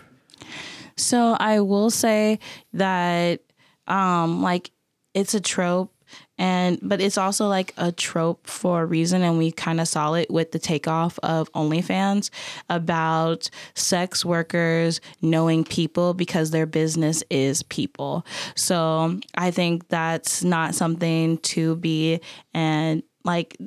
So 0.98 1.34
I 1.40 1.60
will 1.60 1.90
say 1.90 2.40
that 2.74 3.42
um 3.88 4.42
like 4.42 4.72
it's 5.14 5.34
a 5.34 5.40
trope 5.42 5.92
and 6.38 6.80
but 6.82 7.00
it's 7.00 7.18
also 7.18 7.48
like 7.48 7.74
a 7.78 7.92
trope 7.92 8.46
for 8.48 8.82
a 8.82 8.86
reason 8.86 9.22
and 9.22 9.38
we 9.38 9.52
kind 9.52 9.80
of 9.80 9.88
saw 9.88 10.14
it 10.14 10.30
with 10.30 10.52
the 10.52 10.60
takeoff 10.60 11.18
of 11.24 11.52
OnlyFans 11.54 12.30
about 12.70 13.50
sex 13.74 14.26
workers 14.26 15.00
knowing 15.22 15.64
people 15.64 16.14
because 16.14 16.52
their 16.52 16.66
business 16.66 17.24
is 17.30 17.64
people. 17.64 18.26
So 18.56 19.20
I 19.36 19.52
think 19.52 19.88
that's 19.88 20.44
not 20.44 20.76
something 20.76 21.38
to 21.40 21.76
be 21.78 22.20
and 22.54 23.02
like 23.24 23.58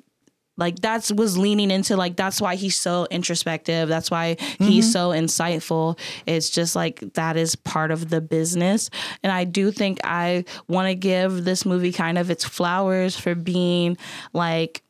like 0.59 0.81
that's 0.81 1.11
was 1.11 1.39
leaning 1.39 1.71
into 1.71 1.97
like 1.97 2.17
that's 2.17 2.41
why 2.41 2.57
he's 2.57 2.77
so 2.77 3.07
introspective. 3.11 3.89
That's 3.89 4.11
why 4.11 4.37
he's 4.59 4.85
mm-hmm. 4.85 4.91
so 4.91 5.11
insightful. 5.11 5.99
It's 6.27 6.51
just 6.51 6.77
like 6.77 7.01
that 7.15 7.39
is 7.39 7.57
part 7.57 7.91
of 7.91 8.11
the 8.11 8.21
business. 8.21 8.91
And 9.23 9.33
i 9.33 9.45
do 9.45 9.71
think 9.71 9.99
i 10.05 10.45
want 10.69 10.89
to 10.89 10.95
give 10.95 11.45
this 11.45 11.65
movie 11.65 11.93
kind 11.93 12.19
of 12.19 12.31
its 12.31 12.45
flowers 12.45 13.19
for 13.19 13.35
being 13.35 13.97
like 14.33 14.83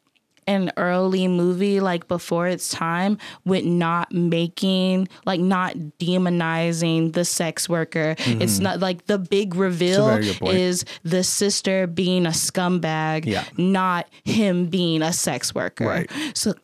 an 0.48 0.72
early 0.76 1.28
movie 1.28 1.78
like 1.78 2.08
before 2.08 2.46
its 2.48 2.70
time 2.70 3.18
with 3.44 3.64
not 3.64 4.10
making 4.12 5.06
like 5.26 5.40
not 5.40 5.74
demonizing 6.00 7.12
the 7.12 7.24
sex 7.24 7.68
worker 7.68 8.14
it's 8.18 8.58
not 8.58 8.80
like 8.80 9.06
the 9.06 9.18
big 9.18 9.54
reveal 9.54 10.06
very 10.08 10.24
good 10.24 10.38
point. 10.38 10.56
is 10.56 10.84
the 11.04 11.22
sister 11.22 11.86
being 11.86 12.24
a 12.26 12.30
scumbag 12.30 13.26
Yeah. 13.26 13.44
not 13.58 14.08
him 14.24 14.66
being 14.66 15.02
a 15.02 15.12
sex 15.12 15.54
worker 15.54 15.86
Right. 15.86 16.10
so 16.34 16.54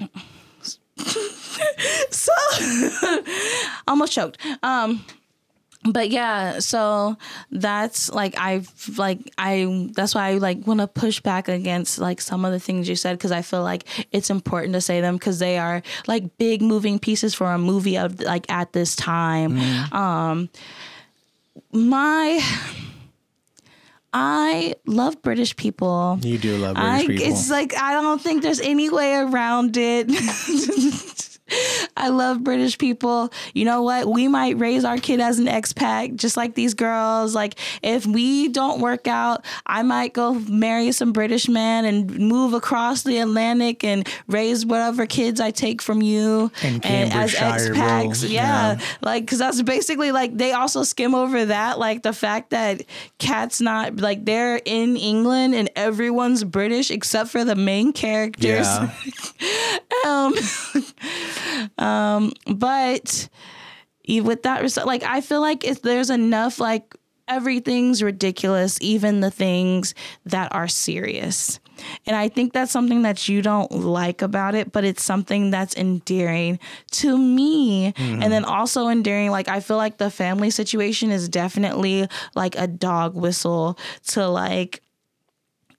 so 2.10 2.32
almost 3.88 4.12
choked 4.12 4.38
um 4.62 5.04
but 5.92 6.10
yeah 6.10 6.58
so 6.58 7.16
that's 7.50 8.10
like 8.12 8.34
i 8.38 8.62
like 8.96 9.32
i 9.38 9.88
that's 9.94 10.14
why 10.14 10.28
i 10.28 10.34
like 10.34 10.66
want 10.66 10.80
to 10.80 10.86
push 10.86 11.20
back 11.20 11.48
against 11.48 11.98
like 11.98 12.20
some 12.20 12.44
of 12.44 12.52
the 12.52 12.60
things 12.60 12.88
you 12.88 12.96
said 12.96 13.16
because 13.16 13.32
i 13.32 13.42
feel 13.42 13.62
like 13.62 13.84
it's 14.12 14.30
important 14.30 14.72
to 14.72 14.80
say 14.80 15.00
them 15.00 15.16
because 15.16 15.38
they 15.38 15.58
are 15.58 15.82
like 16.06 16.36
big 16.38 16.62
moving 16.62 16.98
pieces 16.98 17.34
for 17.34 17.52
a 17.52 17.58
movie 17.58 17.96
of 17.96 18.20
like 18.20 18.50
at 18.50 18.72
this 18.72 18.96
time 18.96 19.58
um 19.92 20.48
my 21.72 22.40
i 24.12 24.74
love 24.86 25.20
british 25.22 25.54
people 25.56 26.18
You 26.22 26.38
do 26.38 26.56
love 26.56 26.74
British 26.74 27.04
I, 27.04 27.06
people. 27.06 27.26
It's 27.26 27.50
like 27.50 27.76
I 27.76 27.92
don't 27.92 28.20
think 28.20 28.42
there's 28.42 28.60
any 28.60 28.88
way 28.88 29.14
around 29.16 29.76
it. 29.76 30.08
I 31.96 32.08
love 32.08 32.42
British 32.44 32.78
people. 32.78 33.32
You 33.54 33.64
know 33.64 33.82
what? 33.82 34.08
We 34.08 34.28
might 34.28 34.58
raise 34.58 34.84
our 34.84 34.98
kid 34.98 35.20
as 35.20 35.38
an 35.38 35.46
expat, 35.46 36.16
just 36.16 36.36
like 36.36 36.54
these 36.54 36.74
girls. 36.74 37.34
Like, 37.34 37.54
if 37.82 38.06
we 38.06 38.48
don't 38.48 38.80
work 38.80 39.06
out, 39.06 39.44
I 39.64 39.82
might 39.82 40.12
go 40.12 40.34
marry 40.34 40.92
some 40.92 41.12
British 41.12 41.48
man 41.48 41.84
and 41.84 42.18
move 42.18 42.52
across 42.52 43.02
the 43.02 43.18
Atlantic 43.18 43.84
and 43.84 44.06
raise 44.28 44.66
whatever 44.66 45.06
kids 45.06 45.40
I 45.40 45.50
take 45.50 45.80
from 45.80 46.02
you. 46.02 46.50
In 46.62 46.80
and 46.84 47.12
as 47.12 47.34
expats, 47.34 48.28
yeah. 48.28 48.76
Yeah. 48.76 48.80
Like, 49.02 49.24
because 49.24 49.38
that's 49.38 49.62
basically 49.62 50.12
like 50.12 50.36
they 50.36 50.52
also 50.52 50.82
skim 50.82 51.14
over 51.14 51.46
that, 51.46 51.78
like 51.78 52.02
the 52.02 52.12
fact 52.12 52.50
that 52.50 52.82
Kat's 53.18 53.60
not 53.60 53.96
like 53.96 54.24
they're 54.24 54.60
in 54.64 54.96
England 54.96 55.54
and 55.54 55.70
everyone's 55.76 56.44
British 56.44 56.90
except 56.90 57.30
for 57.30 57.44
the 57.44 57.56
main 57.56 57.92
characters. 57.92 58.66
yeah. 58.66 58.90
Um, 60.04 60.34
um, 61.78 62.32
but 62.46 63.28
with 64.08 64.42
that, 64.44 64.86
like 64.86 65.02
I 65.02 65.20
feel 65.20 65.40
like 65.40 65.64
if 65.64 65.82
there's 65.82 66.10
enough, 66.10 66.60
like 66.60 66.94
everything's 67.28 68.02
ridiculous, 68.02 68.78
even 68.80 69.20
the 69.20 69.30
things 69.30 69.94
that 70.24 70.54
are 70.54 70.68
serious. 70.68 71.58
And 72.06 72.16
I 72.16 72.28
think 72.28 72.52
that's 72.52 72.72
something 72.72 73.02
that 73.02 73.28
you 73.28 73.42
don't 73.42 73.70
like 73.70 74.22
about 74.22 74.54
it, 74.54 74.72
but 74.72 74.84
it's 74.84 75.02
something 75.02 75.50
that's 75.50 75.76
endearing 75.76 76.58
to 76.92 77.18
me. 77.18 77.92
And 78.22 78.32
then 78.32 78.44
also 78.46 78.88
endearing, 78.88 79.30
like, 79.30 79.48
I 79.48 79.60
feel 79.60 79.76
like 79.76 79.98
the 79.98 80.10
family 80.10 80.48
situation 80.50 81.10
is 81.10 81.28
definitely 81.28 82.08
like 82.34 82.56
a 82.56 82.66
dog 82.66 83.14
whistle 83.14 83.78
to 84.08 84.26
like, 84.26 84.82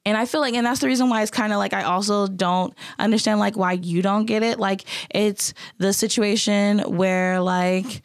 and 0.07 0.15
I 0.15 0.25
feel 0.25 0.39
like, 0.39 0.53
and 0.53 0.65
that's 0.65 0.79
the 0.79 0.87
reason 0.87 1.09
why 1.09 1.21
it's 1.21 1.29
kind 1.29 1.51
of 1.51 1.59
like 1.59 1.73
I 1.73 1.83
also 1.83 2.27
don't 2.27 2.73
understand 2.97 3.41
like 3.41 3.57
why 3.57 3.73
you 3.73 4.01
don't 4.01 4.25
get 4.25 4.41
it. 4.41 4.57
Like 4.57 4.85
it's 5.13 5.53
the 5.79 5.91
situation 5.91 6.79
where 6.79 7.41
like 7.41 8.01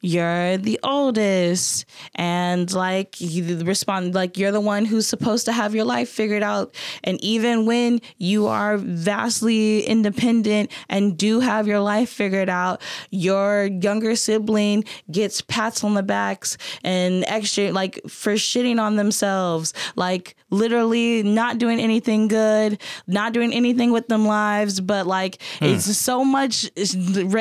you're 0.00 0.56
the 0.56 0.78
oldest 0.82 1.84
and 2.14 2.72
like 2.72 3.20
you 3.20 3.58
respond 3.64 4.14
like 4.14 4.38
you're 4.38 4.52
the 4.52 4.60
one 4.60 4.84
who's 4.84 5.06
supposed 5.06 5.44
to 5.46 5.52
have 5.52 5.74
your 5.74 5.84
life 5.84 6.08
figured 6.08 6.42
out. 6.42 6.74
And 7.02 7.22
even 7.22 7.66
when 7.66 8.00
you 8.16 8.46
are 8.46 8.76
vastly 8.76 9.82
independent 9.82 10.70
and 10.88 11.16
do 11.18 11.40
have 11.40 11.66
your 11.66 11.80
life 11.80 12.10
figured 12.10 12.48
out 12.48 12.80
your 13.10 13.66
younger 13.66 14.14
sibling 14.14 14.84
gets 15.10 15.40
pats 15.40 15.82
on 15.82 15.94
the 15.94 16.02
backs 16.02 16.56
and 16.84 17.24
extra 17.26 17.72
like 17.72 18.00
for 18.08 18.34
shitting 18.34 18.80
on 18.80 18.96
themselves 18.96 19.74
like 19.96 20.36
literally 20.50 21.22
not 21.22 21.58
doing 21.58 21.80
anything 21.80 22.28
good 22.28 22.80
not 23.06 23.32
doing 23.32 23.52
anything 23.52 23.92
with 23.92 24.06
them 24.08 24.26
lives 24.26 24.80
but 24.80 25.06
like 25.06 25.42
hmm. 25.58 25.66
it's 25.66 25.84
so 25.96 26.24
much 26.24 26.70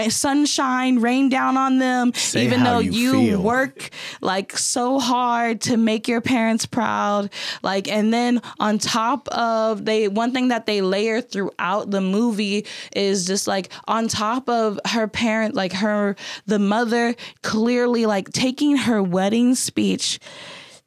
sunshine 0.10 1.00
rain 1.00 1.30
down 1.30 1.58
on 1.58 1.80
them 1.80 2.14
Say 2.14 2.47
even 2.48 2.64
though 2.64 2.80
you 2.80 3.12
feel. 3.12 3.42
work 3.42 3.90
like 4.22 4.58
so 4.58 5.00
hard 5.00 5.62
to 5.62 5.78
make 5.78 6.08
your 6.08 6.22
parents 6.22 6.66
proud 6.66 7.30
like 7.64 7.88
and 7.88 8.14
then 8.14 8.42
on 8.60 8.78
top 8.78 9.28
of 9.30 9.86
they 9.86 10.08
one 10.08 10.32
thing 10.32 10.48
that 10.48 10.66
they 10.66 10.82
layer 10.82 11.22
throughout 11.22 11.92
the 11.92 12.02
movie 12.02 12.66
is 12.96 13.26
just 13.26 13.48
like 13.48 13.70
on 13.88 14.08
top 14.08 14.50
of 14.50 14.80
her 14.86 15.08
parent 15.08 15.56
like 15.56 15.74
her 15.74 16.16
the 16.46 16.60
mother 16.60 17.16
clearly 17.44 18.06
like 18.06 18.32
taking 18.32 18.78
her 18.78 19.02
wedding 19.02 19.56
speech 19.56 20.20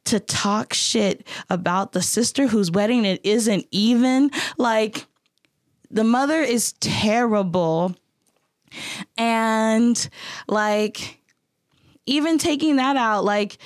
to 0.05 0.19
talk 0.19 0.73
shit 0.73 1.25
about 1.49 1.91
the 1.91 2.01
sister 2.01 2.47
whose 2.47 2.71
wedding 2.71 3.05
it 3.05 3.21
isn't 3.23 3.65
even 3.71 4.31
like 4.57 5.05
the 5.89 6.03
mother 6.03 6.41
is 6.41 6.73
terrible 6.73 7.95
and 9.17 10.09
like 10.47 11.20
even 12.05 12.37
taking 12.37 12.77
that 12.77 12.97
out 12.97 13.23
like 13.23 13.57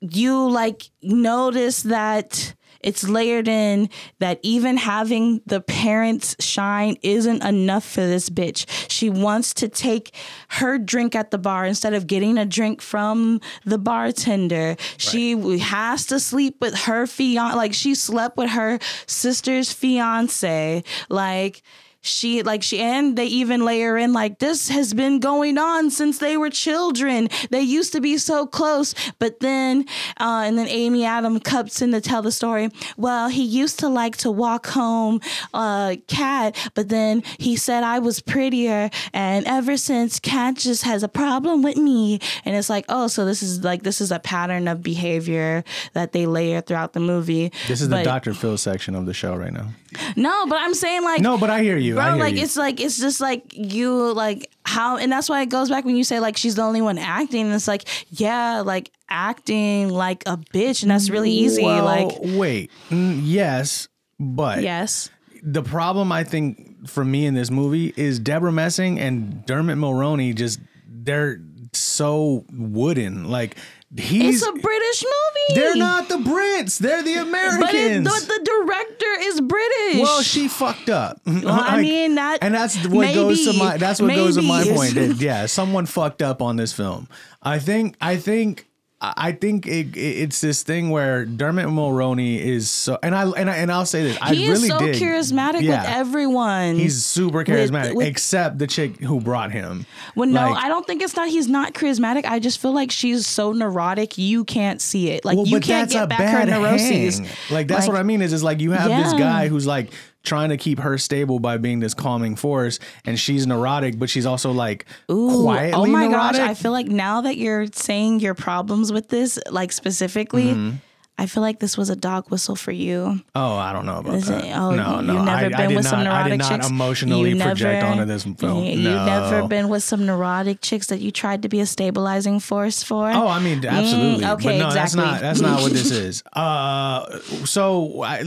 you 0.00 0.48
like 0.48 0.90
notice 1.02 1.82
that 1.82 2.54
it's 2.80 3.06
layered 3.06 3.46
in 3.46 3.90
that 4.18 4.40
even 4.42 4.78
having 4.78 5.42
the 5.44 5.60
parents 5.60 6.34
shine 6.40 6.96
isn't 7.02 7.42
enough 7.42 7.84
for 7.84 8.00
this 8.00 8.30
bitch. 8.30 8.64
She 8.90 9.10
wants 9.10 9.52
to 9.54 9.68
take 9.68 10.14
her 10.48 10.78
drink 10.78 11.14
at 11.14 11.30
the 11.30 11.38
bar 11.38 11.66
instead 11.66 11.92
of 11.92 12.06
getting 12.06 12.38
a 12.38 12.46
drink 12.46 12.80
from 12.80 13.40
the 13.66 13.78
bartender. 13.78 14.76
She 14.96 15.58
has 15.58 16.06
to 16.06 16.18
sleep 16.18 16.56
with 16.60 16.74
her 16.74 17.06
fiance. 17.06 17.56
Like 17.56 17.74
she 17.74 17.94
slept 17.94 18.38
with 18.38 18.50
her 18.50 18.78
sister's 19.06 19.72
fiance. 19.72 20.82
Like 21.10 21.62
she 22.02 22.42
like 22.42 22.62
she 22.62 22.80
and 22.80 23.16
they 23.16 23.26
even 23.26 23.62
layer 23.64 23.96
in 23.98 24.12
like 24.14 24.38
this 24.38 24.68
has 24.68 24.94
been 24.94 25.20
going 25.20 25.58
on 25.58 25.90
since 25.90 26.18
they 26.18 26.36
were 26.36 26.48
children 26.48 27.28
they 27.50 27.60
used 27.60 27.92
to 27.92 28.00
be 28.00 28.16
so 28.16 28.46
close 28.46 28.94
but 29.18 29.38
then 29.40 29.84
uh, 30.18 30.42
and 30.46 30.56
then 30.56 30.66
amy 30.68 31.04
adam 31.04 31.38
cups 31.38 31.82
in 31.82 31.92
to 31.92 32.00
tell 32.00 32.22
the 32.22 32.32
story 32.32 32.70
well 32.96 33.28
he 33.28 33.42
used 33.44 33.78
to 33.78 33.88
like 33.88 34.16
to 34.16 34.30
walk 34.30 34.66
home 34.68 35.20
uh 35.52 35.94
Kat 36.08 36.56
but 36.74 36.88
then 36.88 37.22
he 37.38 37.54
said 37.56 37.84
i 37.84 37.98
was 37.98 38.20
prettier 38.20 38.88
and 39.12 39.46
ever 39.46 39.76
since 39.76 40.18
Kat 40.18 40.56
just 40.56 40.84
has 40.84 41.02
a 41.02 41.08
problem 41.08 41.62
with 41.62 41.76
me 41.76 42.18
and 42.46 42.56
it's 42.56 42.70
like 42.70 42.86
oh 42.88 43.08
so 43.08 43.26
this 43.26 43.42
is 43.42 43.62
like 43.62 43.82
this 43.82 44.00
is 44.00 44.10
a 44.10 44.18
pattern 44.18 44.68
of 44.68 44.82
behavior 44.82 45.64
that 45.92 46.12
they 46.12 46.24
layer 46.24 46.62
throughout 46.62 46.94
the 46.94 47.00
movie 47.00 47.52
This 47.68 47.82
is 47.82 47.90
the 47.90 48.02
Dr. 48.02 48.32
Phil 48.32 48.56
section 48.56 48.94
of 48.94 49.04
the 49.04 49.12
show 49.14 49.36
right 49.36 49.52
now. 49.52 49.68
no 50.16 50.46
but 50.46 50.58
i'm 50.60 50.72
saying 50.74 51.02
like 51.02 51.20
No, 51.20 51.36
but 51.36 51.50
I 51.50 51.62
hear 51.62 51.76
you. 51.76 51.89
I 51.98 52.10
bro 52.10 52.18
like 52.18 52.36
you. 52.36 52.42
it's 52.42 52.56
like 52.56 52.80
it's 52.80 52.98
just 52.98 53.20
like 53.20 53.42
you 53.52 54.12
like 54.12 54.50
how 54.64 54.96
and 54.96 55.10
that's 55.10 55.28
why 55.28 55.42
it 55.42 55.48
goes 55.48 55.68
back 55.68 55.84
when 55.84 55.96
you 55.96 56.04
say 56.04 56.20
like 56.20 56.36
she's 56.36 56.54
the 56.54 56.62
only 56.62 56.82
one 56.82 56.98
acting. 56.98 57.46
And 57.46 57.54
it's 57.54 57.68
like, 57.68 57.88
yeah, 58.10 58.60
like 58.60 58.90
acting 59.08 59.88
like 59.88 60.22
a 60.26 60.36
bitch, 60.36 60.82
and 60.82 60.90
that's 60.90 61.10
really 61.10 61.30
easy. 61.30 61.64
Well, 61.64 61.84
like 61.84 62.18
wait, 62.20 62.70
mm, 62.90 63.20
yes, 63.24 63.88
but 64.18 64.62
yes. 64.62 65.10
the 65.42 65.62
problem 65.62 66.12
I 66.12 66.24
think 66.24 66.88
for 66.88 67.04
me 67.04 67.26
in 67.26 67.34
this 67.34 67.50
movie 67.50 67.92
is 67.96 68.18
Deborah 68.18 68.52
Messing 68.52 68.98
and 68.98 69.44
Dermot 69.46 69.78
Mulroney 69.78 70.34
just 70.34 70.60
they're 70.86 71.40
so 71.72 72.44
wooden. 72.52 73.30
Like 73.30 73.56
he's 73.96 74.42
It's 74.42 74.48
a 74.48 74.52
British 74.52 75.02
movie. 75.04 75.60
they're 75.60 75.76
not 75.76 76.08
the 76.08 76.16
Brits. 76.18 76.78
They're 76.78 77.02
the 77.02 77.14
Americans. 77.16 77.60
But 77.64 77.74
it, 77.74 78.04
the, 78.04 78.10
the 78.38 78.64
director 78.64 79.06
is 79.20 79.40
British. 79.40 80.00
well, 80.00 80.22
she 80.22 80.46
fucked 80.48 80.88
up. 80.90 81.20
I 81.26 81.80
mean, 81.80 82.14
that- 82.14 82.38
and 82.42 82.54
that's 82.54 82.76
what 82.86 83.12
goes 83.14 83.44
to 83.46 83.52
my 83.58 83.76
that's 83.76 84.00
what 84.00 84.14
goes 84.14 84.36
to 84.36 84.42
my 84.42 84.62
point. 84.74 84.94
That, 84.94 85.16
yeah, 85.18 85.46
someone 85.46 85.86
fucked 85.86 86.22
up 86.22 86.40
on 86.40 86.56
this 86.56 86.72
film. 86.72 87.08
I 87.42 87.58
think 87.58 87.96
I 88.00 88.16
think 88.16 88.68
I 89.02 89.32
think 89.32 89.66
it, 89.66 89.96
it- 89.96 89.98
it's 89.98 90.42
this 90.42 90.62
thing 90.62 90.90
where 90.90 91.24
Dermot 91.24 91.66
Mulroney 91.68 92.38
is 92.38 92.68
so, 92.68 92.98
and 93.02 93.14
I 93.14 93.26
and 93.30 93.48
I 93.48 93.56
and 93.56 93.72
I'll 93.72 93.86
say 93.86 94.02
this, 94.02 94.18
I 94.20 94.34
he 94.34 94.42
really 94.50 94.64
is 94.64 94.68
so 94.68 94.78
dig. 94.78 94.96
charismatic 94.96 95.62
Yeah. 95.62 95.80
with 95.80 95.90
everyone. 95.90 96.74
He's 96.76 97.02
super 97.02 97.42
charismatic, 97.42 97.94
with- 97.94 98.06
except 98.06 98.58
the 98.58 98.66
chick 98.66 98.98
who 99.00 99.18
brought 99.20 99.52
him. 99.52 99.86
well, 100.14 100.28
no, 100.28 100.50
Like- 100.50 100.64
I 100.64 100.68
don't 100.68 100.86
think 100.86 101.00
it's 101.02 101.16
not. 101.16 101.28
He's 101.28 101.48
not 101.48 101.72
charismatic. 101.72 102.26
I 102.26 102.40
just 102.40 102.60
feel 102.60 102.72
like 102.74 102.90
she's 102.90 103.26
so 103.26 103.52
neurotic, 103.52 104.18
you 104.18 104.44
can't 104.44 104.82
see 104.82 105.08
it. 105.08 105.24
Like 105.24 105.38
Well, 105.38 105.46
you 105.46 105.60
can't 105.60 105.90
get 105.90 106.08
back 106.10 106.20
her 106.20 106.44
neuroses. 106.60 107.20
hang. 107.20 107.28
Like 107.50 107.68
that's 107.68 107.86
Like, 107.86 107.94
what 107.94 108.00
I 108.00 108.02
mean. 108.02 108.20
Is 108.20 108.34
is 108.34 108.42
like 108.42 108.60
you 108.60 108.72
have 108.72 108.90
this 109.02 109.14
guy 109.14 109.48
who's 109.48 109.66
like 109.66 109.92
trying 110.22 110.50
to 110.50 110.56
keep 110.56 110.78
her 110.80 110.98
stable 110.98 111.38
by 111.38 111.56
being 111.56 111.80
this 111.80 111.94
calming 111.94 112.36
force, 112.36 112.78
and 113.04 113.18
she's 113.18 113.46
neurotic, 113.46 113.98
but 113.98 114.10
she's 114.10 114.26
also 114.26 114.52
like 114.52 114.84
Ooh, 115.10 115.42
quietly 115.42 115.72
oh 115.90 115.92
my 115.92 116.06
neurotic. 116.06 116.40
gosh! 116.40 116.50
I 116.50 116.54
feel 116.54 116.72
like 116.72 116.86
now 116.86 117.20
that 117.22 117.36
you're 117.36 117.66
saying 117.72 118.20
your 118.20 118.34
problems 118.34 118.92
with 118.92 119.08
this, 119.08 119.38
like 119.50 119.72
specifically, 119.72 120.44
Mm-hmm. 120.54 120.76
I 121.20 121.26
feel 121.26 121.42
like 121.42 121.58
this 121.58 121.76
was 121.76 121.90
a 121.90 121.96
dog 121.96 122.30
whistle 122.30 122.56
for 122.56 122.72
you. 122.72 123.20
Oh, 123.34 123.54
I 123.56 123.74
don't 123.74 123.84
know 123.84 123.98
about 123.98 124.14
Is 124.14 124.26
that. 124.28 124.42
oh, 124.56 124.70
no, 124.74 125.02
no, 125.02 125.12
you've 125.12 125.24
never 125.26 125.30
I, 125.30 125.48
been 125.50 125.54
I 125.54 125.66
did 125.66 125.76
with 125.76 125.84
not, 125.84 125.90
some 125.90 126.00
I 126.00 126.04
neurotic 126.04 126.30
did 126.32 126.38
not 126.38 126.50
chicks. 126.52 126.70
emotionally 126.70 127.30
You 127.30 127.36
project 127.36 127.82
never- 127.82 127.86
onto 127.86 128.04
this 128.06 128.22
film. 128.24 128.64
You, 128.64 128.76
no. 128.78 128.90
You've 128.90 129.06
never 129.06 129.46
been 129.46 129.68
with 129.68 129.82
some 129.82 130.06
neurotic 130.06 130.62
chicks 130.62 130.86
that 130.86 131.00
you 131.00 131.10
tried 131.10 131.42
to 131.42 131.50
be 131.50 131.60
a 131.60 131.66
stabilizing 131.66 132.40
force 132.40 132.82
for. 132.82 133.10
Oh, 133.10 133.28
I 133.28 133.38
mean, 133.38 133.62
absolutely. 133.66 134.24
Mm, 134.24 134.32
okay, 134.32 134.44
but 134.44 134.56
no, 134.56 134.72
that's 134.72 134.94
exactly. 134.94 135.12
not 135.12 135.20
that's 135.20 135.40
not 135.42 135.60
what 135.60 135.72
this 135.72 135.90
is. 136.06 136.22
Uh, 136.32 137.18
so 137.44 138.00
I, 138.02 138.22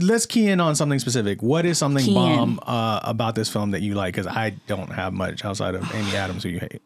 let's 0.00 0.24
key 0.24 0.48
in 0.48 0.60
on 0.60 0.74
something 0.76 0.98
specific. 0.98 1.42
What 1.42 1.66
is 1.66 1.76
something 1.76 2.02
Key 2.06 2.14
bomb 2.14 2.58
uh, 2.62 3.00
about 3.02 3.34
this 3.34 3.50
film 3.50 3.72
that 3.72 3.82
you 3.82 3.94
like? 3.94 4.14
Because 4.14 4.26
I 4.26 4.54
don't 4.66 4.90
have 4.92 5.12
much 5.12 5.44
outside 5.44 5.74
of 5.74 5.94
Amy 5.94 6.16
Adams, 6.16 6.42
who 6.44 6.48
you 6.48 6.58
hate. 6.60 6.80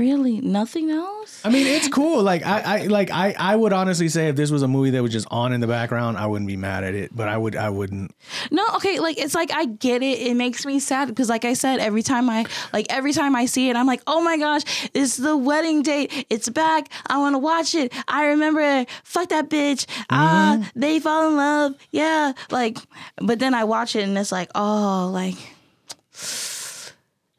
Really, 0.00 0.40
nothing 0.40 0.90
else. 0.90 1.40
I 1.44 1.50
mean, 1.50 1.66
it's 1.66 1.88
cool. 1.88 2.22
Like 2.22 2.44
I, 2.44 2.60
I 2.60 2.86
like 2.86 3.10
I, 3.10 3.34
I 3.38 3.54
would 3.54 3.72
honestly 3.72 4.08
say 4.08 4.28
if 4.28 4.36
this 4.36 4.50
was 4.50 4.62
a 4.62 4.68
movie 4.68 4.90
that 4.90 5.02
was 5.02 5.12
just 5.12 5.28
on 5.30 5.52
in 5.52 5.60
the 5.60 5.66
background, 5.66 6.16
I 6.16 6.26
wouldn't 6.26 6.48
be 6.48 6.56
mad 6.56 6.82
at 6.84 6.94
it. 6.94 7.14
But 7.14 7.28
I 7.28 7.36
would, 7.36 7.54
I 7.54 7.70
wouldn't. 7.70 8.14
No, 8.50 8.64
okay, 8.76 8.98
like 8.98 9.18
it's 9.18 9.34
like 9.34 9.52
I 9.52 9.66
get 9.66 10.02
it. 10.02 10.18
It 10.20 10.34
makes 10.34 10.66
me 10.66 10.80
sad 10.80 11.08
because, 11.08 11.28
like 11.28 11.44
I 11.44 11.52
said, 11.52 11.78
every 11.78 12.02
time 12.02 12.28
I 12.30 12.46
like 12.72 12.86
every 12.90 13.12
time 13.12 13.36
I 13.36 13.46
see 13.46 13.68
it, 13.70 13.76
I'm 13.76 13.86
like, 13.86 14.02
oh 14.06 14.20
my 14.20 14.36
gosh, 14.38 14.62
it's 14.94 15.16
the 15.18 15.36
wedding 15.36 15.82
date. 15.82 16.26
It's 16.30 16.48
back. 16.48 16.88
I 17.06 17.18
want 17.18 17.34
to 17.34 17.38
watch 17.38 17.74
it. 17.74 17.92
I 18.08 18.26
remember. 18.28 18.60
it. 18.60 18.88
Fuck 19.04 19.28
that 19.28 19.48
bitch. 19.48 19.86
Ah, 20.10 20.56
Mm-hmm. 20.58 20.80
they 20.80 20.98
fall 21.00 21.28
in 21.28 21.36
love. 21.36 21.74
Yeah, 21.90 22.32
like, 22.50 22.78
but 23.18 23.38
then 23.38 23.54
I 23.54 23.64
watch 23.64 23.94
it 23.94 24.02
and 24.08 24.16
it's 24.18 24.32
like, 24.32 24.50
oh, 24.54 25.10
like. 25.12 25.36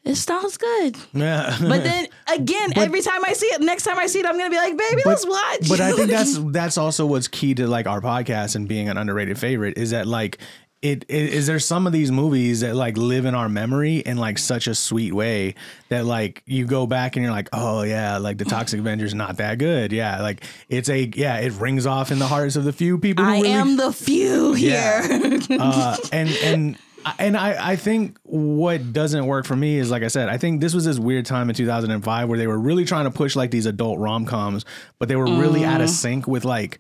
It 0.04 0.16
sounds 0.16 0.58
good, 0.58 0.98
Yeah. 1.14 1.56
but 1.62 1.84
then 1.84 2.08
again, 2.34 2.74
every 2.76 3.02
time 3.02 3.24
I 3.24 3.34
see 3.34 3.46
it, 3.48 3.62
next 3.62 3.84
time 3.84 4.00
I 4.00 4.08
see 4.08 4.20
it, 4.20 4.26
I'm 4.26 4.36
gonna 4.38 4.50
be 4.50 4.58
like, 4.58 4.76
"Baby, 4.76 5.04
let's 5.06 5.28
watch." 5.28 5.70
But 5.70 5.80
I 5.80 5.92
think 5.92 6.10
that's 6.18 6.38
that's 6.52 6.78
also 6.80 7.06
what's 7.06 7.28
key 7.28 7.54
to 7.56 7.68
like 7.68 7.86
our 7.86 8.02
podcast 8.02 8.56
and 8.56 8.68
being 8.68 8.90
an 8.90 8.98
underrated 8.98 9.38
favorite 9.38 9.78
is 9.78 9.92
that 9.92 10.08
like 10.08 10.40
it, 10.82 11.06
it 11.08 11.32
is 11.34 11.46
there 11.46 11.60
some 11.60 11.86
of 11.86 11.94
these 11.94 12.12
movies 12.12 12.62
that 12.62 12.76
like 12.76 12.98
live 12.98 13.26
in 13.26 13.36
our 13.36 13.48
memory 13.48 13.98
in 13.98 14.18
like 14.18 14.40
such 14.40 14.66
a 14.66 14.74
sweet 14.74 15.14
way 15.14 15.54
that 15.90 16.06
like 16.06 16.42
you 16.48 16.66
go 16.66 16.88
back 16.88 17.16
and 17.16 17.22
you're 17.24 17.32
like 17.32 17.50
oh 17.54 17.84
yeah 17.84 18.18
like 18.18 18.40
the 18.40 18.46
Toxic 18.46 18.80
Avenger's 18.84 19.14
not 19.14 19.38
that 19.38 19.60
good 19.60 19.92
yeah 19.92 20.24
like 20.24 20.44
it's 20.70 20.90
a 20.90 21.12
yeah 21.14 21.38
it 21.38 21.52
rings 21.60 21.86
off 21.86 22.10
in 22.10 22.18
the 22.18 22.26
hearts 22.28 22.56
of 22.56 22.64
the 22.64 22.74
few 22.74 22.98
people 22.98 23.24
who 23.24 23.30
I 23.30 23.36
really 23.42 23.50
am 23.52 23.78
the 23.78 23.94
few 23.94 24.56
Yeah. 24.56 25.06
here. 25.08 25.58
uh, 25.60 25.98
and 26.12 26.30
and 26.44 26.78
and 27.20 27.38
I, 27.38 27.72
I 27.72 27.76
think 27.76 28.18
what 28.24 28.94
doesn't 28.94 29.26
work 29.26 29.46
for 29.46 29.56
me 29.56 29.78
is 29.78 29.92
like 29.92 30.04
I 30.04 30.08
said, 30.08 30.30
I 30.30 30.38
think 30.38 30.62
this 30.62 30.74
was 30.74 30.86
this 30.86 31.00
weird 31.00 31.26
time 31.26 31.50
in 31.50 31.56
2005 31.56 32.30
where 32.30 32.38
they 32.38 32.48
were 32.48 32.60
really 32.60 32.86
trying 32.86 33.06
to 33.06 33.12
push 33.12 33.36
like 33.36 33.52
these 33.52 33.66
adult 33.66 34.00
rom 34.00 34.26
coms, 34.26 34.66
but 35.00 35.08
they 35.08 35.16
were 35.16 35.26
really 35.26 35.66
out 35.66 35.82
of 35.82 35.90
mm. 35.90 35.94
sync 35.94 36.28
with 36.28 36.46
like 36.46 36.80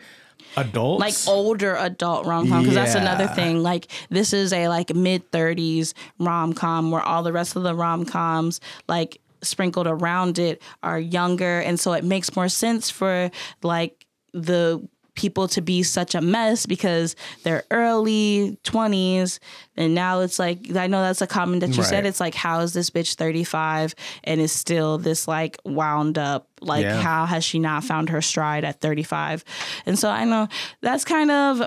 adults. 0.58 1.00
like 1.00 1.34
older 1.34 1.76
adult 1.76 2.26
rom 2.26 2.48
com 2.50 2.62
because 2.62 2.76
that's 2.76 2.96
another 2.96 3.28
thing. 3.28 3.64
Like 3.64 3.88
this 4.10 4.34
is 4.34 4.54
a 4.54 4.68
like 4.68 4.94
mid 4.94 5.32
thirties 5.32 5.94
rom 6.20 6.54
com 6.54 6.92
where 6.92 7.02
all 7.02 7.24
the 7.24 7.34
rest 7.34 7.56
of 7.56 7.64
the 7.64 7.76
rom 7.76 8.06
coms 8.06 8.60
like 8.88 9.20
sprinkled 9.42 9.88
around 9.88 10.40
it 10.40 10.62
are 10.84 11.00
younger, 11.00 11.60
and 11.60 11.80
so 11.80 11.94
it 11.94 12.04
makes 12.04 12.36
more 12.36 12.50
sense 12.50 12.90
for 12.90 13.32
like 13.64 14.06
the 14.34 14.88
people 15.16 15.48
to 15.50 15.62
be 15.62 15.84
such 15.84 16.16
a 16.16 16.22
mess 16.22 16.66
because 16.66 17.16
they're 17.44 17.64
early 17.70 18.58
20s 18.64 19.40
and 19.76 19.94
now 19.94 20.22
it's 20.22 20.40
like 20.40 20.74
i 20.76 20.88
know 20.88 21.02
that's 21.02 21.22
a 21.22 21.28
comment 21.28 21.60
that 21.62 21.76
you 21.76 21.84
said. 21.84 22.06
It's 22.06 22.20
like 22.20 22.34
how 22.36 22.60
is 22.62 22.74
this 22.74 22.90
bitch 22.90 23.16
35 23.16 23.94
and 24.24 24.40
is 24.40 24.52
still 24.52 24.98
this 24.98 25.28
like 25.28 25.58
wound 25.66 26.18
up? 26.18 26.48
Like 26.62 26.84
Yeah. 26.84 27.02
how 27.02 27.26
has 27.26 27.44
she 27.44 27.60
not 27.60 27.84
found 27.84 28.10
her 28.10 28.22
stride 28.22 28.64
at 28.64 28.80
35 28.82 29.44
and 29.86 29.98
so 29.98 30.10
i 30.10 30.24
know 30.26 30.48
that's 30.82 31.04
kind 31.04 31.32
of 31.32 31.62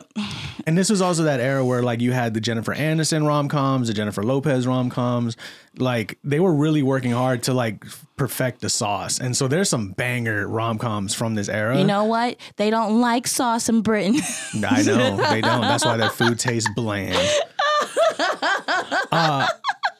and 0.66 0.78
this 0.78 0.88
was 0.88 1.02
also 1.02 1.24
that 1.24 1.40
era 1.40 1.64
where 1.64 1.82
like 1.82 2.00
you 2.00 2.12
had 2.12 2.32
the 2.32 2.40
Jennifer 2.40 2.74
Aniston 2.74 3.26
rom 3.26 3.48
coms, 3.48 3.88
the 3.88 3.94
Jennifer 3.94 4.22
Lopez 4.22 4.66
rom 4.66 4.88
coms. 4.90 5.36
Like 5.78 6.18
they 6.24 6.40
were 6.40 6.54
really 6.54 6.82
working 6.82 7.12
hard 7.12 7.42
to 7.44 7.54
like 7.54 7.84
perfect 8.16 8.60
the 8.60 8.68
sauce. 8.68 9.18
And 9.20 9.36
so 9.36 9.48
there's 9.48 9.68
some 9.68 9.90
banger 9.92 10.46
rom 10.46 10.78
coms 10.78 11.14
from 11.14 11.34
this 11.34 11.48
era. 11.48 11.76
you 11.78 11.84
know 11.84 12.04
what 12.04 12.36
they 12.56 12.70
don't 12.70 13.00
like 13.00 13.26
sauce 13.26 13.68
in 13.68 13.82
britain 13.82 14.20
I 14.64 14.82
know 14.82 15.16
they 15.16 15.40
don't. 15.40 15.62
That's 15.62 15.84
why 15.84 15.96
their 15.96 16.10
food 16.10 16.38
tastes 16.48 16.70
bland. 16.76 17.18
Uh, 19.10 19.46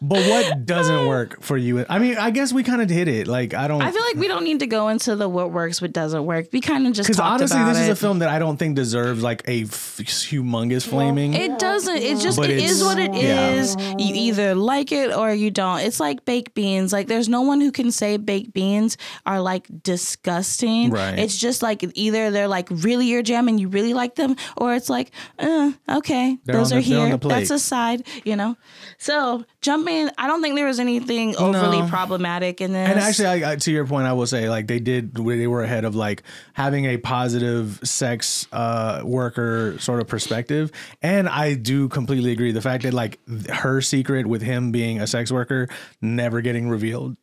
but 0.09 0.27
what 0.29 0.67
doesn't 0.75 1.07
work 1.07 1.43
for 1.43 1.57
you? 1.57 1.85
I 1.89 1.99
mean, 1.99 2.17
I 2.17 2.31
guess 2.31 2.53
we 2.53 2.63
kind 2.63 2.83
of 2.83 2.91
hit 2.91 3.09
it. 3.09 3.27
Like 3.27 3.55
I 3.55 3.69
don't. 3.69 3.83
i 3.83 3.91
feel 3.91 4.03
like 4.03 4.17
we 4.17 4.29
don't 4.29 4.45
need 4.45 4.61
to 4.61 4.67
go 4.67 4.89
into 4.89 5.17
the 5.17 5.29
what 5.29 5.51
works 5.53 5.81
what 5.81 5.93
doesn't 5.93 6.25
work 6.27 6.47
we 6.53 6.61
kind 6.61 6.87
of 6.87 6.93
just 6.93 7.09
because 7.09 7.21
honestly, 7.21 7.59
about 7.59 7.73
this 7.75 7.83
is 7.83 7.89
a 7.89 7.97
film 7.97 8.21
that 8.21 8.29
I 8.29 8.39
don't 8.39 8.57
think 8.57 8.77
deserves 8.77 9.23
like 9.23 9.43
a 9.49 9.63
f- 9.63 9.99
humongous 9.99 10.87
flaming. 10.87 11.35
It 11.35 11.59
doesn't. 11.59 11.97
It 11.97 12.19
just 12.21 12.39
it's- 12.39 12.71
is 12.71 12.83
what 12.85 12.99
it 12.99 13.15
is. 13.15 13.77
yeah. 13.77 13.95
You 13.99 14.15
either 14.15 14.55
like 14.55 14.93
it 14.93 15.15
or 15.15 15.33
you 15.33 15.51
don't. 15.51 15.81
It's 15.81 16.01
like 16.01 16.25
baked 16.25 16.55
beans. 16.55 16.93
Like 16.93 17.07
there's 17.07 17.29
no 17.29 17.43
one 17.43 17.61
who 17.61 17.73
can 17.73 17.91
say 17.91 18.17
baked 18.17 18.53
beans 18.53 18.97
are 19.27 19.41
like 19.41 19.67
disgusting. 19.83 20.91
Right. 20.91 21.19
It's 21.19 21.37
just 21.39 21.63
like 21.63 21.85
either 21.95 22.31
they're 22.31 22.49
like 22.49 22.69
really 22.71 23.07
your 23.07 23.23
jam 23.23 23.49
and 23.49 23.59
you 23.59 23.69
really 23.69 23.95
like 23.95 24.15
them, 24.15 24.37
or 24.57 24.75
it's 24.75 24.89
like, 24.91 25.11
uh, 25.39 25.73
okay, 25.89 26.39
They're 26.45 26.57
those 26.57 26.73
are 26.73 26.77
the- 26.77 26.81
here. 26.83 27.17
That's 27.17 27.51
a 27.51 27.59
side, 27.59 28.07
you 28.25 28.37
know. 28.37 28.57
So 28.99 29.45
jumping, 29.65 30.11
I 30.19 30.27
don't 30.27 30.43
think 30.43 30.55
there 30.55 30.67
was 30.67 30.79
anything 30.79 31.35
overly 31.37 31.81
No. 31.81 31.89
problematic 31.89 32.61
in 32.61 32.73
this. 32.75 32.89
And 32.91 33.01
actually, 33.01 33.27
I, 33.45 33.53
I, 33.53 33.57
to 33.57 33.73
your 33.73 33.87
point, 33.87 34.07
I 34.07 34.13
will 34.13 34.27
say 34.27 34.49
like 34.49 34.67
they 34.69 34.79
did. 34.79 35.15
They 35.15 35.47
were 35.47 35.63
ahead 35.63 35.85
of 35.85 35.97
like 35.97 36.23
having 36.53 36.85
a 36.85 36.99
positive 36.99 37.81
sex 37.83 38.47
uh, 38.53 39.01
worker 39.05 39.77
sort 39.81 40.01
of 40.01 40.07
perspective. 40.07 40.71
And 41.03 41.29
I 41.29 41.55
do 41.55 41.89
completely 41.89 42.31
agree. 42.33 42.53
The 42.53 42.61
fact 42.61 42.83
that 42.85 42.93
like 42.95 43.19
her 43.49 43.81
secret 43.81 44.27
with 44.27 44.43
him 44.43 44.71
being 44.71 45.01
a 45.01 45.07
sex 45.07 45.33
worker 45.33 45.69
never 46.03 46.41
getting 46.43 46.69
revealed 46.69 47.17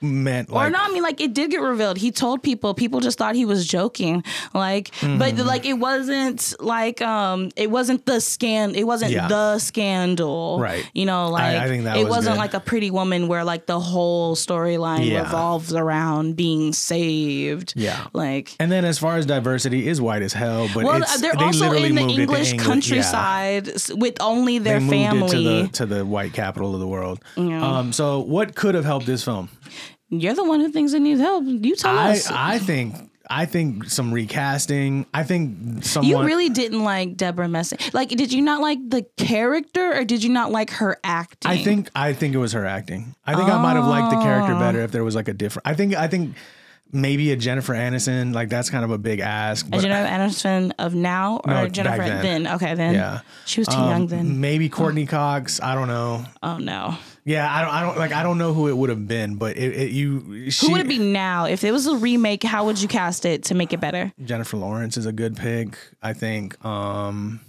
meant 0.00 0.50
or 0.50 0.54
like 0.54 0.72
no, 0.72 0.78
I 0.80 0.88
mean, 0.92 1.02
like 1.02 1.20
it 1.20 1.34
did 1.34 1.50
get 1.50 1.60
revealed. 1.60 1.98
He 1.98 2.10
told 2.10 2.42
people. 2.42 2.74
People 2.74 3.00
just 3.00 3.18
thought 3.18 3.34
he 3.34 3.44
was 3.44 3.66
joking. 3.66 4.22
Like, 4.54 4.88
Mm-hmm. 4.98 5.18
but 5.18 5.36
like 5.46 5.64
it 5.66 5.74
wasn't 5.74 6.54
like 6.60 7.00
um, 7.02 7.50
it 7.56 7.70
wasn't 7.70 8.04
the 8.06 8.20
scan. 8.20 8.74
It 8.74 8.84
wasn't 8.86 9.12
Yeah. 9.12 9.28
the 9.28 9.58
scandal. 9.58 10.58
Right. 10.60 10.88
You 10.94 11.06
know, 11.06 11.28
like 11.30 11.56
I 11.56 11.68
think 11.68 11.84
that 11.84 11.96
it 11.96 12.04
was 12.04 12.10
wasn't 12.10 12.34
good. 12.36 12.40
like 12.40 12.54
a 12.54 12.60
Pretty 12.60 12.90
Woman 12.90 13.28
where 13.28 13.44
like 13.44 13.66
the 13.66 13.80
whole 13.80 14.34
storyline 14.36 15.06
Yeah. 15.06 15.22
revolves 15.22 15.72
around 15.74 16.36
being 16.36 16.72
saved. 16.72 17.74
Yeah. 17.76 18.06
Like. 18.12 18.54
And 18.60 18.70
then 18.72 18.84
as 18.84 18.98
far 18.98 19.16
as 19.16 19.26
diversity 19.26 19.88
is 19.88 20.00
white 20.00 20.22
as 20.22 20.32
hell, 20.32 20.68
but 20.74 20.84
Well, 20.84 21.02
it's, 21.02 21.20
they're 21.20 21.32
they 21.34 21.44
also 21.44 21.68
literally 21.70 21.88
in 21.90 21.94
the 21.94 22.14
to 22.14 22.20
English 22.22 22.52
countryside 22.54 23.68
s- 23.68 23.92
with 23.92 24.16
only 24.20 24.58
their 24.58 24.80
They 24.80 24.88
family. 24.88 25.28
to 25.30 25.36
the 25.42 25.68
to 25.72 25.86
the 25.86 26.04
white 26.06 26.32
capital 26.32 26.74
of 26.74 26.80
the 26.80 26.86
world. 26.86 27.20
Um, 27.36 27.92
so 27.92 28.20
what 28.20 28.54
could 28.54 28.74
have 28.74 28.84
helped 28.84 29.06
this 29.06 29.24
film? 29.24 29.48
You're 30.10 30.34
the 30.34 30.44
one 30.44 30.60
who 30.60 30.70
thinks 30.70 30.92
it 30.92 31.00
needs 31.00 31.20
help. 31.20 31.44
You 31.46 31.76
tell 31.76 31.96
I 31.98 32.12
us. 32.12 32.30
I 32.30 32.58
think 32.58 32.94
I 33.30 33.44
think 33.44 33.84
some 33.90 34.12
recasting. 34.12 35.04
I 35.12 35.22
think 35.22 35.84
someone. 35.84 36.08
You 36.08 36.24
really 36.24 36.48
didn't 36.48 36.82
like 36.82 37.16
Deborah 37.16 37.48
Messing. 37.48 37.78
Like, 37.92 38.08
did 38.08 38.32
you 38.32 38.40
not 38.40 38.62
like 38.62 38.78
the 38.88 39.04
character, 39.18 39.92
or 39.94 40.04
did 40.04 40.24
you 40.24 40.30
not 40.30 40.50
like 40.50 40.70
her 40.70 40.98
acting? 41.04 41.50
I 41.50 41.58
think 41.62 41.90
I 41.94 42.14
think 42.14 42.34
it 42.34 42.38
was 42.38 42.52
her 42.52 42.64
acting. 42.64 43.14
I 43.26 43.34
think 43.34 43.50
I 43.50 43.60
might 43.62 43.74
have 43.76 43.84
liked 43.86 44.10
the 44.10 44.22
character 44.22 44.54
Oh. 44.54 44.58
better 44.58 44.80
if 44.80 44.92
there 44.92 45.04
was 45.04 45.14
like 45.14 45.28
a 45.28 45.34
different. 45.34 45.66
I 45.66 45.74
think 45.74 45.94
I 45.94 46.08
think 46.08 46.34
maybe 46.92 47.32
a 47.32 47.36
Jennifer 47.36 47.74
Aniston 47.74 48.34
like 48.34 48.48
that's 48.48 48.70
kind 48.70 48.84
of 48.84 48.90
a 48.90 48.98
big 48.98 49.20
ask. 49.20 49.66
A 49.66 49.78
Jennifer 49.78 50.08
Aniston 50.08 50.72
of 50.78 50.94
now, 50.94 51.40
or 51.44 51.52
No, 51.52 51.68
Jennifer 51.68 52.02
then. 52.02 52.46
Okay, 52.46 52.74
then. 52.74 52.94
Yeah. 52.94 53.20
She 53.46 53.60
was 53.60 53.68
too 53.68 53.76
um, 53.76 53.88
young 53.88 54.06
then. 54.06 54.40
maybe 54.40 54.68
Courteney 54.68 55.06
Cox. 55.06 55.60
I 55.60 55.74
don't 55.74 55.88
know. 55.88 56.24
Oh 56.42 56.58
no. 56.58 56.96
Yeah, 57.24 57.52
I 57.52 57.60
don't. 57.60 57.74
I 57.74 57.82
don't 57.82 57.98
like. 57.98 58.12
I 58.12 58.22
don't 58.22 58.38
know 58.38 58.54
who 58.54 58.68
it 58.68 58.76
would 58.76 58.88
have 58.88 59.06
been, 59.06 59.36
but 59.36 59.58
it, 59.58 59.74
it 59.74 59.90
you. 59.90 60.50
She, 60.50 60.66
Who 60.66 60.72
would 60.72 60.80
it 60.80 60.88
be 60.88 60.98
now? 60.98 61.44
If 61.44 61.62
it 61.62 61.72
was 61.72 61.86
a 61.86 61.94
remake, 61.94 62.42
how 62.42 62.64
would 62.64 62.80
you 62.80 62.88
cast 62.88 63.26
it 63.26 63.44
to 63.44 63.54
make 63.54 63.74
it 63.74 63.80
better? 63.80 64.12
Jennifer 64.24 64.56
Lawrence 64.56 64.96
is 64.96 65.04
a 65.04 65.12
good 65.12 65.36
pick. 65.36 65.76
I 66.02 66.14
think. 66.14 66.64
Um, 66.64 67.40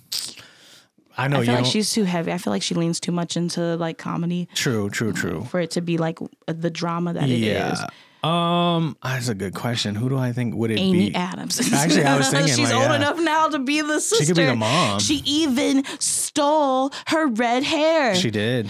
I 1.17 1.27
know 1.27 1.37
I 1.37 1.39
you 1.39 1.45
feel 1.45 1.55
like 1.55 1.65
she's 1.65 1.91
too 1.91 2.03
heavy. 2.03 2.31
I 2.31 2.37
feel 2.37 2.51
like 2.51 2.61
she 2.61 2.75
leans 2.75 2.99
too 2.99 3.11
much 3.11 3.37
into 3.37 3.75
like 3.77 3.97
comedy 3.97 4.47
True. 4.53 4.89
True. 4.89 5.11
True. 5.11 5.43
for 5.45 5.59
it 5.59 5.71
to 5.71 5.81
be 5.81 5.97
like 5.97 6.19
the 6.47 6.69
drama 6.69 7.13
that 7.13 7.29
it 7.29 7.41
is. 7.41 7.79
Um, 8.23 8.97
that's 9.01 9.29
a 9.29 9.35
good 9.35 9.53
question. 9.55 9.95
Who 9.95 10.09
do 10.09 10.17
I 10.17 10.33
think 10.33 10.55
would 10.55 10.71
it 10.71 10.79
Amy 10.79 10.91
be? 10.91 11.05
Amy 11.07 11.15
Adams. 11.15 11.59
Actually, 11.73 12.03
I 12.03 12.17
was 12.17 12.29
thinking, 12.31 12.53
she's 12.53 12.71
like, 12.71 12.73
old 12.73 12.89
yeah. 12.89 12.95
enough 12.97 13.19
now 13.19 13.47
to 13.47 13.59
be 13.59 13.81
the 13.81 13.99
sister. 13.99 14.23
She 14.23 14.27
could 14.27 14.35
be 14.35 14.45
the 14.45 14.55
mom. 14.55 14.99
She 14.99 15.21
even 15.25 15.85
stole 15.99 16.91
her 17.07 17.27
red 17.27 17.63
hair. 17.63 18.15
She 18.15 18.29
did. 18.29 18.69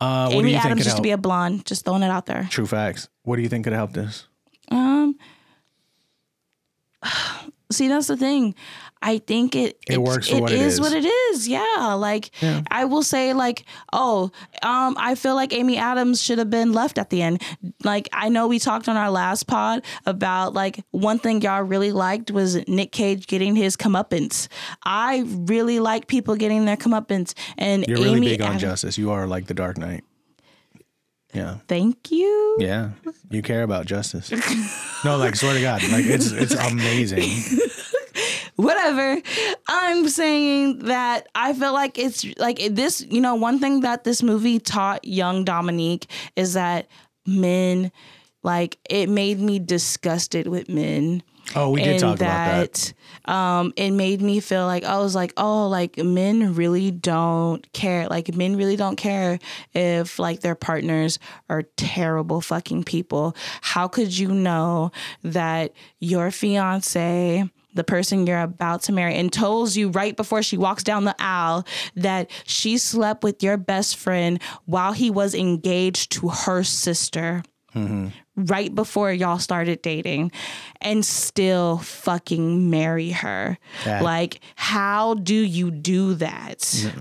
Uh, 0.00 0.30
Amy 0.32 0.54
Adams 0.54 0.84
used 0.84 0.96
to 0.96 1.02
be 1.02 1.10
a 1.10 1.18
blonde. 1.18 1.66
Just 1.66 1.84
throwing 1.84 2.02
it 2.02 2.10
out 2.10 2.26
there. 2.26 2.48
True 2.50 2.66
facts. 2.66 3.08
What 3.22 3.36
do 3.36 3.42
you 3.42 3.48
think 3.48 3.64
could 3.64 3.72
help 3.72 3.92
this? 3.92 4.26
Um. 4.70 5.16
See, 7.70 7.88
that's 7.88 8.06
the 8.06 8.16
thing. 8.16 8.54
I 9.02 9.18
think 9.18 9.56
it 9.56 9.78
It 9.88 10.00
works 10.00 10.28
for 10.28 10.36
it 10.36 10.40
what 10.42 10.52
it 10.52 10.60
is 10.60 10.80
what 10.80 10.92
it 10.92 11.04
is. 11.04 11.48
Yeah, 11.48 11.94
like 11.98 12.30
I 12.70 12.84
will 12.84 13.02
say, 13.02 13.34
like, 13.34 13.64
oh, 13.92 14.30
um, 14.62 14.96
I 14.98 15.16
feel 15.16 15.34
like 15.34 15.52
Amy 15.52 15.76
Adams 15.76 16.22
should 16.22 16.38
have 16.38 16.50
been 16.50 16.72
left 16.72 16.98
at 16.98 17.10
the 17.10 17.20
end. 17.20 17.42
Like 17.82 18.08
I 18.12 18.28
know 18.28 18.46
we 18.46 18.58
talked 18.58 18.88
on 18.88 18.96
our 18.96 19.10
last 19.10 19.46
pod 19.46 19.82
about 20.06 20.54
like 20.54 20.84
one 20.92 21.18
thing 21.18 21.42
y'all 21.42 21.62
really 21.62 21.92
liked 21.92 22.30
was 22.30 22.56
Nick 22.68 22.92
Cage 22.92 23.26
getting 23.26 23.56
his 23.56 23.76
comeuppance. 23.76 24.48
I 24.84 25.24
really 25.26 25.80
like 25.80 26.06
people 26.06 26.36
getting 26.36 26.64
their 26.64 26.76
comeuppance, 26.76 27.34
and 27.58 27.84
You're 27.88 27.98
really 27.98 28.18
Amy 28.18 28.28
big 28.28 28.40
on 28.40 28.46
Adams- 28.48 28.62
justice. 28.62 28.98
You 28.98 29.10
are 29.10 29.26
like 29.26 29.46
the 29.46 29.54
Dark 29.54 29.78
Knight. 29.78 30.04
Yeah. 31.34 31.56
Thank 31.66 32.10
you. 32.10 32.56
Yeah. 32.60 32.90
You 33.30 33.40
care 33.40 33.62
about 33.62 33.86
justice. 33.86 34.30
no, 35.04 35.16
like 35.16 35.34
swear 35.34 35.54
to 35.54 35.60
God. 35.62 35.82
Like 35.90 36.04
it's 36.04 36.30
it's 36.30 36.54
amazing. 36.54 37.22
whatever. 38.62 39.20
I'm 39.68 40.08
saying 40.08 40.80
that 40.80 41.28
I 41.34 41.52
feel 41.52 41.72
like 41.72 41.98
it's 41.98 42.24
like 42.38 42.58
this, 42.70 43.04
you 43.08 43.20
know, 43.20 43.34
one 43.34 43.58
thing 43.58 43.80
that 43.80 44.04
this 44.04 44.22
movie 44.22 44.58
taught 44.58 45.04
young 45.04 45.44
Dominique 45.44 46.06
is 46.36 46.54
that 46.54 46.88
men, 47.26 47.92
like, 48.42 48.78
it 48.88 49.08
made 49.08 49.38
me 49.40 49.58
disgusted 49.58 50.46
with 50.46 50.68
men. 50.68 51.22
Oh, 51.56 51.70
we 51.70 51.82
did 51.82 51.98
talk 52.00 52.16
about 52.16 52.72
that. 52.72 52.92
um 53.30 53.72
it 53.76 53.90
made 53.90 54.22
me 54.22 54.38
feel 54.38 54.64
like 54.64 54.84
I 54.84 54.98
was 54.98 55.14
like, 55.14 55.32
oh, 55.36 55.66
like 55.68 55.98
men 55.98 56.54
really 56.54 56.92
don't 56.92 57.70
care. 57.72 58.06
Like 58.06 58.32
men 58.34 58.56
really 58.56 58.76
don't 58.76 58.94
care 58.96 59.40
if 59.74 60.20
like 60.20 60.40
their 60.40 60.54
partners 60.54 61.18
are 61.50 61.62
terrible 61.76 62.40
fucking 62.40 62.84
people. 62.84 63.34
How 63.60 63.88
could 63.88 64.16
you 64.16 64.28
know 64.28 64.92
that 65.24 65.72
your 65.98 66.30
fiance 66.30 67.50
the 67.74 67.84
person 67.84 68.26
you're 68.26 68.40
about 68.40 68.82
to 68.82 68.92
marry 68.92 69.14
and 69.14 69.32
tells 69.32 69.76
you 69.76 69.88
right 69.90 70.16
before 70.16 70.42
she 70.42 70.56
walks 70.56 70.82
down 70.82 71.04
the 71.04 71.14
aisle 71.18 71.66
that 71.96 72.30
she 72.44 72.78
slept 72.78 73.24
with 73.24 73.42
your 73.42 73.56
best 73.56 73.96
friend 73.96 74.40
while 74.66 74.92
he 74.92 75.10
was 75.10 75.34
engaged 75.34 76.12
to 76.12 76.28
her 76.28 76.62
sister 76.62 77.42
mm-hmm. 77.74 78.08
right 78.36 78.74
before 78.74 79.12
y'all 79.12 79.38
started 79.38 79.82
dating 79.82 80.30
and 80.80 81.04
still 81.04 81.78
fucking 81.78 82.70
marry 82.70 83.10
her. 83.10 83.58
That- 83.84 84.02
Like, 84.02 84.40
how 84.54 85.14
do 85.14 85.34
you 85.34 85.70
do 85.70 86.14
that? 86.14 86.58
Mm-hmm. 86.58 87.00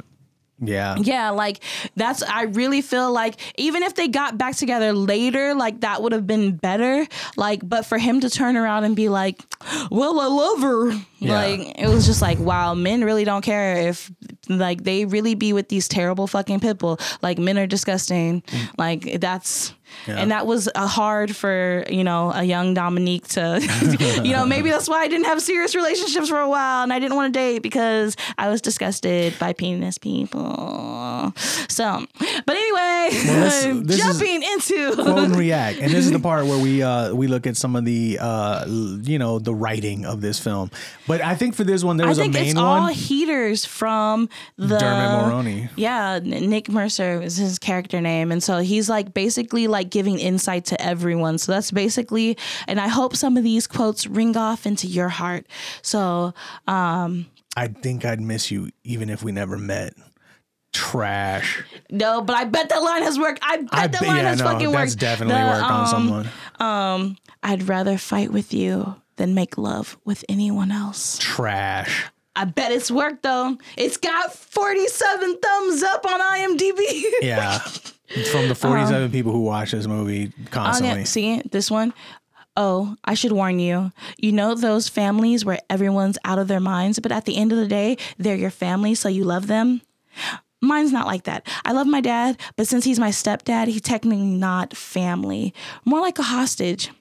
Yeah. 0.61 0.95
Yeah, 0.99 1.31
like 1.31 1.63
that's 1.95 2.21
I 2.23 2.43
really 2.43 2.81
feel 2.81 3.11
like 3.11 3.35
even 3.57 3.83
if 3.83 3.95
they 3.95 4.07
got 4.07 4.37
back 4.37 4.55
together 4.55 4.93
later, 4.93 5.55
like 5.55 5.81
that 5.81 6.01
would 6.03 6.11
have 6.11 6.27
been 6.27 6.55
better. 6.55 7.07
Like, 7.35 7.67
but 7.67 7.85
for 7.85 7.97
him 7.97 8.21
to 8.21 8.29
turn 8.29 8.55
around 8.55 8.83
and 8.83 8.95
be 8.95 9.09
like, 9.09 9.41
Well, 9.89 10.19
I 10.19 10.27
love 10.27 10.61
her. 10.61 10.91
Yeah. 11.19 11.35
Like 11.35 11.79
it 11.79 11.87
was 11.87 12.05
just 12.05 12.21
like, 12.21 12.39
wow, 12.39 12.73
men 12.73 13.03
really 13.03 13.25
don't 13.25 13.43
care 13.43 13.89
if 13.89 14.11
like 14.59 14.83
they 14.83 15.05
really 15.05 15.35
be 15.35 15.53
with 15.53 15.69
these 15.69 15.87
terrible 15.87 16.27
fucking 16.27 16.59
people. 16.59 16.99
Like 17.21 17.37
men 17.39 17.57
are 17.57 17.67
disgusting. 17.67 18.43
Like 18.77 19.19
that's 19.21 19.73
Yeah. 20.07 20.15
and 20.23 20.31
that 20.31 20.47
was 20.47 20.69
uh, 20.73 20.87
hard 20.87 21.35
for 21.35 21.83
you 21.89 22.03
know 22.03 22.31
a 22.33 22.43
young 22.43 22.73
Dominique 22.73 23.27
to, 23.35 23.59
you 24.23 24.31
know, 24.31 24.45
maybe 24.45 24.69
that's 24.69 24.87
why 24.87 25.01
I 25.03 25.07
didn't 25.09 25.25
have 25.25 25.41
serious 25.41 25.75
relationships 25.75 26.29
for 26.29 26.39
a 26.39 26.47
while 26.49 26.83
and 26.83 26.93
I 26.93 26.99
didn't 26.99 27.15
want 27.17 27.33
to 27.33 27.37
date 27.39 27.59
because 27.61 28.15
I 28.37 28.47
was 28.49 28.61
disgusted 28.61 29.37
by 29.39 29.51
penis 29.53 29.97
people. 29.97 31.33
So, 31.67 32.05
but 32.45 32.55
anyway, 32.55 33.09
this- 33.11 33.63
this 33.85 33.97
is- 33.97 34.03
jumping 34.03 34.43
into 34.43 34.93
quote 34.95 35.17
and 35.25 35.35
react 35.45 35.79
and 35.79 35.91
this 35.91 36.05
is 36.05 36.11
the 36.11 36.19
part 36.19 36.45
where 36.45 36.57
we 36.61 36.81
uh 36.83 37.13
we 37.13 37.27
look 37.27 37.45
at 37.47 37.57
some 37.57 37.75
of 37.75 37.85
the 37.85 38.17
uh 38.19 38.65
you 38.67 39.19
know 39.19 39.39
the 39.39 39.53
writing 39.53 40.05
of 40.05 40.21
this 40.21 40.39
film 40.39 40.69
but 41.07 41.21
i 41.21 41.35
think 41.35 41.55
for 41.55 41.63
this 41.63 41.83
one 41.83 41.97
there 41.97 42.07
was 42.07 42.17
a 42.19 42.27
main 42.27 42.47
it's 42.47 42.55
all 42.57 42.81
one 42.83 42.93
heaters 42.93 43.65
from 43.65 44.29
the 44.57 44.77
Dermot 44.77 45.33
Mulroney. 45.33 45.69
Yeah, 45.75 46.19
Nick 46.23 46.69
Mercer 46.69 47.21
is 47.21 47.37
his 47.37 47.57
character 47.59 48.01
name, 48.01 48.31
and 48.31 48.41
so 48.43 48.59
he's 48.59 48.89
like 48.89 49.13
basically 49.13 49.67
like 49.67 49.89
giving 49.89 50.19
insight 50.19 50.65
to 50.65 50.81
everyone. 50.81 51.37
So 51.37 51.51
that's 51.51 51.71
basically, 51.71 52.37
and 52.67 52.79
I 52.79 52.87
hope 52.87 53.15
some 53.15 53.37
of 53.37 53.43
these 53.43 53.67
quotes 53.67 54.07
ring 54.07 54.37
off 54.37 54.65
into 54.65 54.87
your 54.87 55.09
heart. 55.09 55.45
So 55.81 56.33
um, 56.67 57.27
i 57.57 57.67
think 57.67 58.05
i'd 58.05 58.21
miss 58.21 58.49
you 58.49 58.69
even 58.85 59.09
if 59.09 59.23
we 59.23 59.31
never 59.33 59.57
met 59.57 59.93
trash 60.73 61.63
no, 61.89 62.21
but 62.21 62.35
I 62.35 62.45
bet 62.45 62.69
that 62.69 62.81
line 62.81 63.03
has 63.03 63.19
worked. 63.19 63.39
I 63.43 63.57
bet 63.57 63.67
i 63.73 63.87
that 63.87 64.01
line 64.07 64.17
yeah 64.17 64.29
has 64.29 64.39
no 64.39 64.45
fucking 64.45 64.71
that's 64.71 64.91
worked. 64.91 64.99
definitely 64.99 65.41
The, 65.41 65.47
worked 65.49 65.63
on 65.65 65.81
um, 65.81 65.87
someone 65.87 66.29
Um, 66.59 67.17
I'd 67.43 67.63
rather 67.67 67.97
fight 67.97 68.31
with 68.31 68.53
you 68.53 68.95
than 69.17 69.33
make 69.33 69.57
love 69.57 69.97
with 70.05 70.23
anyone 70.29 70.71
else. 70.71 71.17
trash 71.19 72.05
I 72.35 72.45
bet 72.45 72.71
it's 72.71 72.89
worked 72.89 73.23
though. 73.23 73.57
It's 73.77 73.97
got 73.97 74.33
47 74.33 75.37
thumbs 75.37 75.83
up 75.83 76.05
on 76.05 76.19
IMDb. 76.19 77.03
yeah 77.21 77.59
from 78.31 78.47
the 78.47 78.55
47 78.55 79.03
um, 79.03 79.11
people 79.11 79.31
who 79.31 79.41
watch 79.41 79.71
this 79.71 79.87
movie 79.87 80.31
constantly 80.49 80.99
yeah. 80.99 81.05
See 81.05 81.41
this 81.51 81.71
one? 81.71 81.93
Oh, 82.57 82.95
I 83.05 83.13
should 83.13 83.31
warn 83.31 83.59
you. 83.59 83.91
You 84.17 84.33
know 84.33 84.55
those 84.55 84.89
families 84.89 85.45
where 85.45 85.59
everyone's 85.69 86.17
out 86.25 86.37
of 86.37 86.49
their 86.49 86.59
minds, 86.59 86.99
but 86.99 87.11
at 87.11 87.25
the 87.25 87.37
end 87.37 87.53
of 87.53 87.57
the 87.57 87.67
day, 87.67 87.97
they're 88.17 88.35
your 88.35 88.51
family, 88.51 88.93
so 88.93 89.07
you 89.07 89.23
love 89.23 89.47
them? 89.47 89.81
Mine's 90.61 90.91
not 90.91 91.07
like 91.07 91.23
that. 91.23 91.47
I 91.63 91.71
love 91.71 91.87
my 91.87 92.01
dad, 92.01 92.37
but 92.57 92.67
since 92.67 92.83
he's 92.83 92.99
my 92.99 93.09
stepdad, 93.09 93.67
he's 93.67 93.81
technically 93.81 94.25
not 94.25 94.75
family. 94.75 95.53
More 95.85 96.01
like 96.01 96.19
a 96.19 96.23
hostage. 96.23 96.91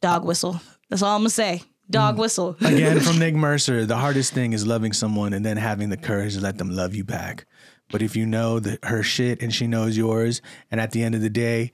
Dog 0.00 0.24
whistle. 0.24 0.60
That's 0.90 1.02
all 1.02 1.16
I'm 1.16 1.22
gonna 1.22 1.30
say. 1.30 1.62
Dog 1.90 2.18
whistle. 2.18 2.56
Again, 2.60 3.00
from 3.00 3.18
Nick 3.20 3.34
Mercer, 3.34 3.86
the 3.86 3.96
hardest 3.96 4.32
thing 4.32 4.52
is 4.52 4.66
loving 4.66 4.92
someone 4.92 5.32
and 5.32 5.44
then 5.44 5.56
having 5.56 5.88
the 5.88 5.96
courage 5.96 6.34
to 6.34 6.40
let 6.40 6.58
them 6.58 6.70
love 6.70 6.94
you 6.94 7.04
back. 7.04 7.46
But 7.90 8.02
if 8.02 8.16
you 8.16 8.26
know 8.26 8.60
that 8.60 8.84
her 8.84 9.02
shit 9.02 9.42
and 9.42 9.54
she 9.54 9.66
knows 9.66 9.96
yours, 9.96 10.42
and 10.70 10.80
at 10.80 10.92
the 10.92 11.02
end 11.02 11.14
of 11.14 11.22
the 11.22 11.30
day, 11.30 11.72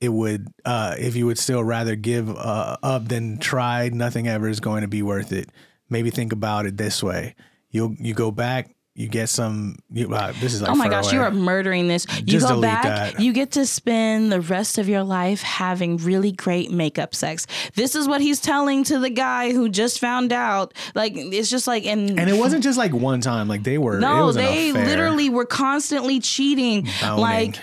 it 0.00 0.10
would, 0.10 0.48
uh, 0.64 0.96
if 0.98 1.16
you 1.16 1.26
would 1.26 1.38
still 1.38 1.64
rather 1.64 1.96
give 1.96 2.28
uh, 2.30 2.76
up 2.82 3.08
than 3.08 3.38
try, 3.38 3.88
nothing 3.90 4.28
ever 4.28 4.48
is 4.48 4.60
going 4.60 4.82
to 4.82 4.88
be 4.88 5.02
worth 5.02 5.32
it. 5.32 5.50
Maybe 5.88 6.10
think 6.10 6.32
about 6.32 6.66
it 6.66 6.76
this 6.76 7.02
way: 7.02 7.34
you 7.70 7.96
you 7.98 8.14
go 8.14 8.30
back, 8.30 8.74
you 8.94 9.08
get 9.08 9.28
some. 9.28 9.76
You, 9.90 10.12
uh, 10.12 10.32
this 10.40 10.52
is 10.52 10.62
like 10.62 10.70
Oh 10.70 10.74
my 10.74 10.88
gosh, 10.88 11.06
away. 11.06 11.14
you 11.14 11.20
are 11.22 11.30
murdering 11.30 11.88
this. 11.88 12.06
You 12.18 12.24
Just 12.24 12.48
go 12.48 12.60
back, 12.60 12.82
that. 12.82 13.20
you 13.20 13.32
get 13.32 13.52
to 13.52 13.64
spend 13.64 14.32
the 14.32 14.40
rest 14.40 14.78
of 14.78 14.88
your 14.88 15.04
life 15.04 15.42
having 15.42 15.96
really 15.98 16.32
great 16.32 16.70
makeup 16.70 17.14
sex. 17.14 17.46
This 17.74 17.94
is 17.94 18.08
what 18.08 18.20
he's 18.20 18.40
telling 18.40 18.84
to 18.84 18.98
the 18.98 19.10
guy 19.10 19.52
who 19.52 19.68
just 19.68 20.00
found 20.00 20.32
out. 20.32 20.74
Like 20.94 21.12
it's 21.16 21.48
just 21.48 21.66
like 21.66 21.86
and, 21.86 22.18
and 22.18 22.28
it 22.28 22.36
wasn't 22.36 22.64
just 22.64 22.78
like 22.78 22.92
one 22.92 23.20
time; 23.20 23.48
like 23.48 23.62
they 23.62 23.78
were. 23.78 23.98
it 23.98 24.00
no, 24.00 24.32
they 24.32 24.72
literally 24.72 25.30
were 25.30 25.46
constantly 25.46 26.20
cheating. 26.20 26.88
Boning. 27.00 27.20
Like 27.20 27.56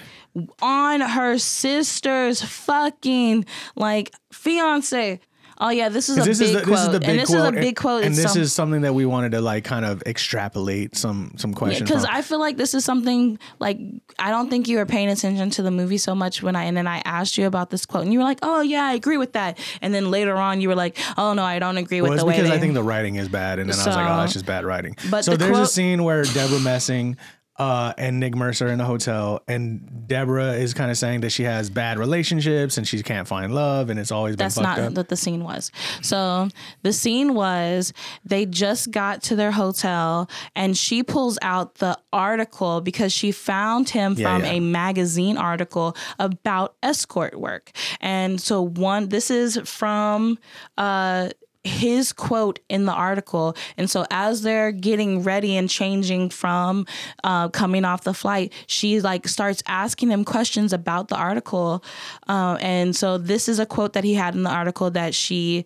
on 0.62 1.02
her 1.02 1.38
sister's 1.38 2.42
fucking 2.42 3.46
like 3.76 4.14
fiance. 4.32 5.20
Oh 5.60 5.70
yeah, 5.70 5.90
this 5.90 6.08
is 6.08 6.18
a 6.18 6.20
'Cause 6.20 6.28
big 6.28 6.38
This 6.38 6.42
is 6.50 6.54
the, 6.54 6.62
quote, 6.62 6.70
this 6.76 6.82
is 6.86 6.92
the 6.92 7.00
big 7.00 7.10
and 7.10 7.20
this 7.20 7.30
quote, 7.30 7.40
is 7.42 7.48
a 7.48 7.62
big 7.62 7.76
quote. 7.76 8.04
and 8.04 8.14
this 8.16 8.32
some- 8.34 8.42
is 8.42 8.54
something 8.54 8.82
that 8.82 8.94
we 8.94 9.06
wanted 9.08 9.32
to 9.32 9.42
like 9.42 9.64
kind 9.64 9.86
of 9.86 10.04
extrapolate 10.06 10.96
some 10.96 11.32
some 11.38 11.54
questions. 11.54 11.90
because 11.90 12.06
from. 12.06 12.16
I 12.16 12.22
feel 12.22 12.40
like 12.40 12.58
this 12.58 12.74
is 12.76 12.86
something 12.86 13.40
like 13.60 13.80
I 14.20 14.30
don't 14.30 14.50
think 14.50 14.68
you 14.68 14.78
were 14.78 14.86
paying 14.86 15.10
attention 15.10 15.50
to 15.52 15.64
the 15.64 15.72
movie 15.72 15.98
so 15.98 16.14
much 16.14 16.44
when 16.44 16.56
I 16.56 16.66
and 16.66 16.78
then 16.78 16.86
I 16.88 17.02
asked 17.06 17.38
you 17.40 17.48
about 17.48 17.72
this 17.72 17.86
quote 17.86 18.04
and 18.04 18.14
you 18.14 18.20
were 18.20 18.26
like, 18.26 18.40
oh 18.44 18.62
yeah, 18.62 18.84
I 18.86 18.94
agree 18.94 19.18
with 19.18 19.34
that, 19.34 19.58
and 19.82 19.94
then 19.94 20.12
later 20.12 20.36
on 20.38 20.62
you 20.62 20.70
were 20.70 20.76
like, 20.76 20.98
oh 21.18 21.34
no, 21.34 21.44
I 21.44 21.58
don't 21.60 21.78
agree 21.78 22.02
Well, 22.02 22.12
with 22.12 22.20
the 22.20 22.26
way 22.26 22.34
because 22.36 22.50
they. 22.50 22.56
I 22.56 22.60
think 22.60 22.74
the 22.76 22.84
writing 22.84 23.16
is 23.16 23.28
bad, 23.28 23.58
and 23.60 23.70
then 23.70 23.80
I 23.80 23.86
was 23.86 23.96
like, 23.96 24.08
"Oh, 24.10 24.18
that's 24.18 24.34
just 24.34 24.46
bad 24.46 24.64
writing." 24.64 24.96
But 25.10 25.26
so 25.26 25.32
the 25.32 25.38
there's 25.38 25.58
a 25.58 25.66
scene 25.66 26.04
where 26.04 26.24
Deborah 26.24 26.60
Messing 26.60 27.18
uh, 27.58 27.94
and 27.98 28.20
Nick 28.20 28.36
Mercer 28.36 28.68
in 28.68 28.78
the 28.78 28.86
hotel, 28.86 29.42
and 29.48 30.08
Deborah 30.08 30.54
is 30.54 30.74
kind 30.74 30.92
of 30.92 30.98
saying 30.98 31.22
that 31.22 31.32
she 31.32 31.44
has 31.44 31.70
bad 31.70 31.98
relationships 31.98 32.78
and 32.78 32.88
she 32.88 33.02
can't 33.02 33.28
find 33.28 33.54
love, 33.54 33.90
and 33.90 34.00
it's 34.00 34.12
always 34.12 34.36
been 34.36 34.46
that's 34.46 34.60
not 34.60 34.78
up. 34.80 34.94
what 34.94 35.10
the 35.10 35.16
scene 35.16 35.44
was. 35.44 35.72
So 36.02 36.50
the 36.84 36.94
scene 36.94 37.34
was 37.34 37.94
they 38.24 38.46
just 38.46 38.92
got 38.92 39.24
to 39.24 39.36
their 39.36 39.52
hotel 39.52 40.30
and 40.56 40.78
she 40.78 41.02
pulls 41.04 41.38
out 41.42 41.76
the 41.76 41.98
article 42.14 42.82
because 42.82 43.12
she 43.12 43.32
found 43.32 43.90
him 43.90 44.14
Yeah, 44.18 44.36
from 44.36 44.44
yeah. 44.46 44.52
a 44.52 44.60
magazine 44.60 45.38
article 45.38 45.96
about 46.20 46.76
escort 46.84 47.40
work. 47.40 47.72
And 48.02 48.40
so 48.40 48.62
one 48.62 49.10
this 49.10 49.32
is 49.32 49.58
from 49.66 50.38
uh 50.78 51.30
his 51.64 52.14
quote 52.14 52.60
in 52.70 52.86
the 52.86 52.92
article. 52.92 53.56
And 53.78 53.90
so 53.90 54.06
as 54.10 54.42
they're 54.42 54.72
getting 54.72 55.24
ready 55.24 55.58
and 55.58 55.70
changing 55.70 56.30
from 56.30 56.86
uh, 57.24 57.50
coming 57.50 57.86
off 57.86 58.04
the 58.04 58.14
flight, 58.14 58.54
she 58.68 59.02
like 59.02 59.28
starts 59.28 59.62
asking 59.68 60.12
him 60.12 60.24
questions 60.24 60.74
about 60.74 61.08
the 61.10 61.18
article. 61.18 61.84
Uh, 62.28 62.58
and 62.62 62.96
so 62.96 63.18
this 63.18 63.50
is 63.50 63.60
a 63.60 63.66
quote 63.66 63.94
that 63.94 64.04
he 64.04 64.14
had 64.14 64.36
in 64.36 64.44
the 64.44 64.50
article 64.50 64.92
that 64.92 65.14
she 65.14 65.66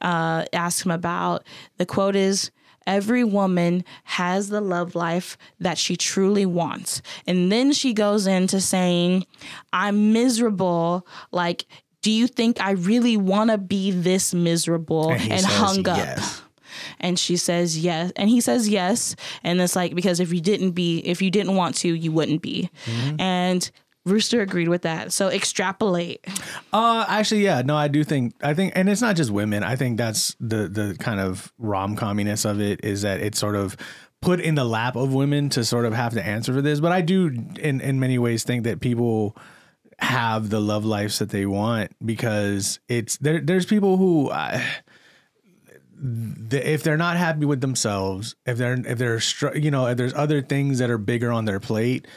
uh, 0.00 0.44
asked 0.52 0.84
him 0.84 0.90
about. 0.90 1.44
The 1.78 1.86
quote 1.86 2.16
is. 2.16 2.50
Every 2.84 3.22
woman 3.22 3.84
has 4.02 4.48
the 4.48 4.60
love 4.60 4.96
life 4.96 5.38
that 5.60 5.78
she 5.78 5.96
truly 5.96 6.44
wants. 6.44 7.00
And 7.28 7.52
then 7.52 7.70
she 7.72 7.92
goes 7.92 8.26
into 8.26 8.60
saying, 8.60 9.24
I'm 9.72 10.12
miserable. 10.12 11.06
Like, 11.30 11.66
do 12.02 12.10
you 12.10 12.26
think 12.26 12.60
I 12.60 12.72
really 12.72 13.16
want 13.16 13.50
to 13.50 13.58
be 13.58 13.90
this 13.90 14.34
miserable? 14.34 15.10
And 15.12 15.32
and 15.32 15.46
hung 15.46 15.88
up. 15.88 15.96
yes. 15.96 16.42
And 16.98 17.18
she 17.18 17.36
says 17.36 17.78
yes. 17.78 18.12
And 18.16 18.30
he 18.30 18.40
says 18.40 18.68
yes. 18.68 19.14
And 19.44 19.60
it's 19.60 19.76
like, 19.76 19.94
because 19.94 20.20
if 20.20 20.32
you 20.32 20.40
didn't 20.40 20.70
be, 20.72 20.98
if 21.00 21.20
you 21.20 21.30
didn't 21.30 21.54
want 21.54 21.74
to, 21.76 21.92
you 21.92 22.12
wouldn't 22.12 22.42
be. 22.42 22.70
Mm-hmm. 22.86 23.20
And 23.20 23.70
Rooster 24.04 24.40
agreed 24.40 24.68
with 24.68 24.82
that. 24.82 25.12
So 25.12 25.28
extrapolate. 25.28 26.24
Uh, 26.72 27.04
actually, 27.08 27.44
yeah, 27.44 27.62
no, 27.62 27.76
I 27.76 27.88
do 27.88 28.02
think 28.04 28.34
I 28.42 28.54
think, 28.54 28.72
and 28.74 28.88
it's 28.88 29.00
not 29.00 29.16
just 29.16 29.30
women. 29.30 29.62
I 29.62 29.76
think 29.76 29.98
that's 29.98 30.34
the 30.40 30.68
the 30.68 30.96
kind 30.98 31.20
of 31.20 31.52
rom 31.58 31.94
comminess 31.94 32.44
of 32.44 32.60
it 32.60 32.84
is 32.84 33.02
that 33.02 33.20
it's 33.20 33.38
sort 33.38 33.54
of 33.54 33.76
put 34.20 34.40
in 34.40 34.54
the 34.54 34.64
lap 34.64 34.96
of 34.96 35.12
women 35.12 35.48
to 35.50 35.64
sort 35.64 35.84
of 35.84 35.92
have 35.92 36.14
to 36.14 36.24
answer 36.24 36.52
for 36.52 36.62
this. 36.62 36.80
But 36.80 36.92
I 36.92 37.00
do, 37.00 37.26
in 37.60 37.80
in 37.80 38.00
many 38.00 38.18
ways, 38.18 38.42
think 38.44 38.64
that 38.64 38.80
people 38.80 39.36
have 39.98 40.50
the 40.50 40.60
love 40.60 40.84
lives 40.84 41.18
that 41.18 41.30
they 41.30 41.46
want 41.46 41.92
because 42.04 42.80
it's 42.88 43.16
there. 43.18 43.40
There's 43.40 43.66
people 43.66 43.96
who. 43.96 44.30
If 46.50 46.82
they're 46.82 46.96
not 46.96 47.16
happy 47.16 47.44
with 47.44 47.60
themselves, 47.60 48.34
if 48.44 48.58
they're 48.58 48.74
if 48.74 48.98
they're 48.98 49.20
you 49.56 49.70
know 49.70 49.86
if 49.86 49.96
there's 49.96 50.14
other 50.14 50.42
things 50.42 50.80
that 50.80 50.90
are 50.90 50.98
bigger 50.98 51.30
on 51.30 51.44
their 51.44 51.60
plate, 51.60 52.08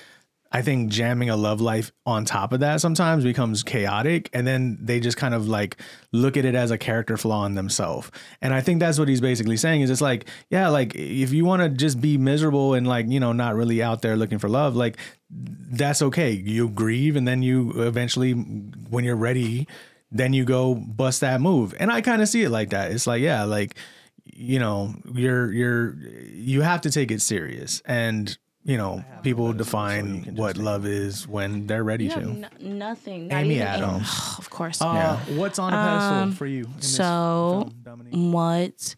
I 0.52 0.62
think 0.62 0.90
jamming 0.90 1.30
a 1.30 1.36
love 1.36 1.60
life 1.60 1.92
on 2.06 2.24
top 2.24 2.54
of 2.54 2.62
that 2.62 2.80
sometimes 2.80 3.24
becomes 3.24 3.64
chaotic, 3.64 4.30
and 4.32 4.48
then 4.48 4.78
they 4.80 5.00
just 5.00 5.18
kind 5.18 5.34
of 5.34 5.48
like 5.48 5.78
look 6.12 6.38
at 6.38 6.46
it 6.46 6.56
as 6.56 6.72
a 6.72 6.78
character 6.78 7.18
flaw 7.18 7.46
in 7.46 7.56
themselves. 7.56 8.10
And 8.42 8.54
I 8.54 8.62
think 8.62 8.80
that's 8.80 8.98
what 8.98 9.10
he's 9.10 9.22
basically 9.22 9.58
saying 9.58 9.82
is 9.82 9.90
it's 9.90 10.02
like, 10.02 10.30
yeah, 10.50 10.70
like 10.70 10.96
if 10.96 11.34
you 11.34 11.46
want 11.46 11.62
to 11.62 11.70
just 11.70 12.00
be 12.00 12.18
miserable 12.18 12.74
and 12.74 12.88
like 12.88 13.08
you 13.10 13.20
know 13.20 13.34
not 13.34 13.56
really 13.56 13.84
out 13.84 14.02
there 14.02 14.16
looking 14.16 14.40
for 14.40 14.48
love, 14.48 14.76
like 14.76 14.98
that's 15.30 16.02
okay. 16.02 16.32
You 16.32 16.70
grieve, 16.70 17.16
and 17.16 17.28
then 17.28 17.42
you 17.42 17.72
eventually, 17.84 18.32
when 18.32 19.04
you're 19.04 19.16
ready, 19.16 19.68
then 20.12 20.34
you 20.34 20.46
go 20.46 20.76
bust 20.76 21.22
that 21.22 21.42
move. 21.42 21.74
And 21.80 21.92
I 21.92 22.02
kind 22.02 22.22
of 22.22 22.30
see 22.30 22.44
it 22.44 22.50
like 22.50 22.70
that. 22.70 22.92
It's 22.92 23.08
like, 23.08 23.22
yeah, 23.22 23.44
like 23.44 23.76
you 24.24 24.60
know, 24.60 24.94
you're 25.14 25.52
you're 25.52 25.96
you 26.32 26.62
have 26.62 26.82
to 26.82 26.92
take 26.92 27.12
it 27.12 27.22
serious 27.22 27.82
and 27.86 28.38
you 28.66 28.78
know, 28.78 29.06
people 29.24 29.54
define 29.54 30.36
what 30.36 30.58
love 30.58 30.86
is 30.86 31.28
when 31.28 31.68
they're 31.68 31.84
ready 31.84 32.10
to. 32.10 32.20
n- 32.20 32.48
nothing. 32.60 33.28
Not 33.30 33.42
Amy 33.44 33.56
even 33.56 33.68
Adams. 33.78 34.36
of 34.40 34.50
course. 34.50 34.82
Uh, 34.82 35.18
What's 35.36 35.60
on 35.60 35.72
a 35.72 35.78
pedestal 35.78 36.32
for 36.36 36.46
you? 36.48 36.66
in 36.66 36.82
so- 36.82 37.72
film, 37.84 38.32
what 38.34 38.96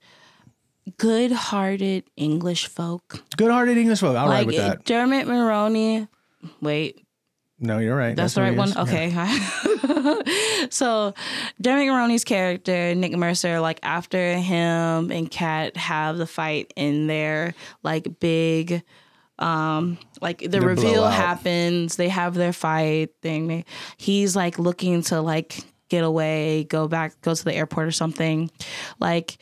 good-hearted 0.97 2.05
English 2.15 2.67
folk 2.67 3.21
good-hearted 3.35 3.77
English 3.77 3.99
folk. 3.99 4.15
I'll 4.15 4.29
ride 4.29 4.45
with 4.47 4.55
that. 4.55 4.85
Dermot 4.85 5.27
Maroney. 5.27 6.07
Wait, 6.61 7.03
No, 7.59 7.79
you're 7.79 7.95
right. 7.97 8.15
That's, 8.15 8.35
the 8.35 8.41
right 8.41 8.55
one. 8.55 8.69
is. 8.69 8.77
Okay. 8.77 9.09
so, 10.69 11.13
Dermot 11.59 11.87
Maroney's 11.87 12.23
character, 12.23 12.95
Nick 12.95 13.11
Mercer, 13.17 13.59
like 13.59 13.79
after 13.83 14.35
him 14.37 15.11
and 15.11 15.29
Kat 15.29 15.75
have 15.75 16.17
the 16.17 16.27
fight 16.27 16.71
in 16.77 17.07
their 17.07 17.53
like 17.83 18.19
big, 18.21 18.83
um, 19.39 19.97
like 20.21 20.39
the, 20.39 20.47
The 20.47 20.61
reveal 20.61 20.93
blowout. 20.93 21.13
happens. 21.13 21.95
They 21.95 22.09
have 22.09 22.33
their 22.33 22.53
fight 22.53 23.09
thing. 23.21 23.65
He's 23.97 24.35
like 24.35 24.57
looking 24.59 25.01
to 25.03 25.21
like 25.21 25.59
get 25.89 26.03
away, 26.03 26.63
go 26.65 26.87
back, 26.87 27.19
go 27.21 27.33
to 27.33 27.43
the 27.43 27.53
airport 27.53 27.87
or 27.87 27.91
something. 27.91 28.49
Like 28.99 29.37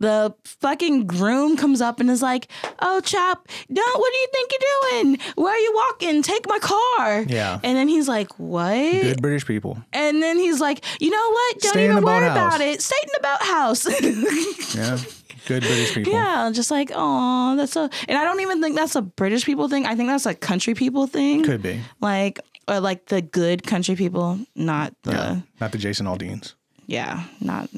the 0.00 0.34
fucking 0.44 1.06
groom 1.06 1.58
comes 1.58 1.82
up 1.82 2.00
and 2.00 2.08
is 2.10 2.22
like, 2.22 2.50
"Oh, 2.80 3.00
chap, 3.02 3.46
don't. 3.70 4.00
What 4.00 4.12
do 4.12 4.18
you 4.18 4.28
think 4.32 4.50
you're 4.52 5.02
doing? 5.02 5.18
Where 5.36 5.52
are 5.54 5.58
you 5.58 5.72
walking? 5.74 6.22
Take 6.22 6.48
my 6.48 6.58
car." 6.58 7.22
Yeah. 7.28 7.60
And 7.62 7.76
then 7.76 7.86
he's 7.86 8.08
like, 8.08 8.32
"What?" 8.38 8.72
Good 8.72 9.20
British 9.20 9.44
people. 9.46 9.76
And 9.92 10.22
then 10.22 10.38
he's 10.38 10.58
like, 10.58 10.84
"You 11.00 11.10
know 11.10 11.30
what? 11.30 11.58
Don't 11.60 11.72
Stay 11.72 11.84
even 11.84 12.02
worry 12.02 12.20
boathouse." 12.26 12.54
about 12.56 12.60
it. 12.62 12.80
Stay 12.82 12.96
in 13.02 13.10
the 13.12 13.20
boathouse." 13.22 14.74
Yeah. 14.76 14.98
Good 15.46 15.62
British 15.62 15.94
people. 15.94 16.12
yeah, 16.12 16.50
just 16.52 16.70
like, 16.70 16.90
oh, 16.94 17.56
that's 17.56 17.76
a. 17.76 17.88
And 18.08 18.18
I 18.18 18.24
don't 18.24 18.40
even 18.40 18.60
think 18.62 18.76
that's 18.76 18.94
a 18.96 19.02
British 19.02 19.44
people 19.44 19.68
thing. 19.68 19.86
I 19.86 19.94
think 19.94 20.08
that's 20.08 20.26
a 20.26 20.34
country 20.34 20.74
people 20.74 21.06
thing. 21.06 21.42
Could 21.44 21.62
be. 21.62 21.80
Like, 22.00 22.40
or 22.68 22.80
like 22.80 23.06
the 23.06 23.22
good 23.22 23.64
country 23.66 23.94
people, 23.96 24.38
not 24.54 24.94
the. 25.02 25.12
Yeah. 25.12 25.32
Yeah, 25.34 25.40
Not 25.60 25.72
the 25.72 25.78
Jason 25.78 26.06
Aldeans. 26.06 26.54
Yeah, 26.86 27.24
not 27.40 27.68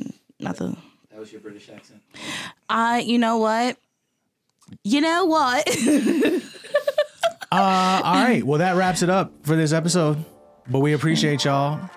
not 0.40 0.56
the. 0.56 0.76
That 1.10 1.20
was 1.20 1.30
your 1.32 1.40
British 1.40 1.68
accent. 1.68 2.00
I. 2.68 3.00
you 3.00 3.18
know 3.18 3.38
what? 3.38 3.76
You 4.84 5.00
know 5.00 5.24
what? 5.26 5.68
Uh, 7.54 8.00
all 8.02 8.14
right. 8.14 8.42
Well, 8.42 8.60
that 8.60 8.76
wraps 8.76 9.02
it 9.02 9.10
up 9.10 9.30
for 9.42 9.56
this 9.56 9.74
episode. 9.74 10.24
But 10.70 10.78
we 10.78 10.94
appreciate 10.94 11.44
y'all. 11.44 11.90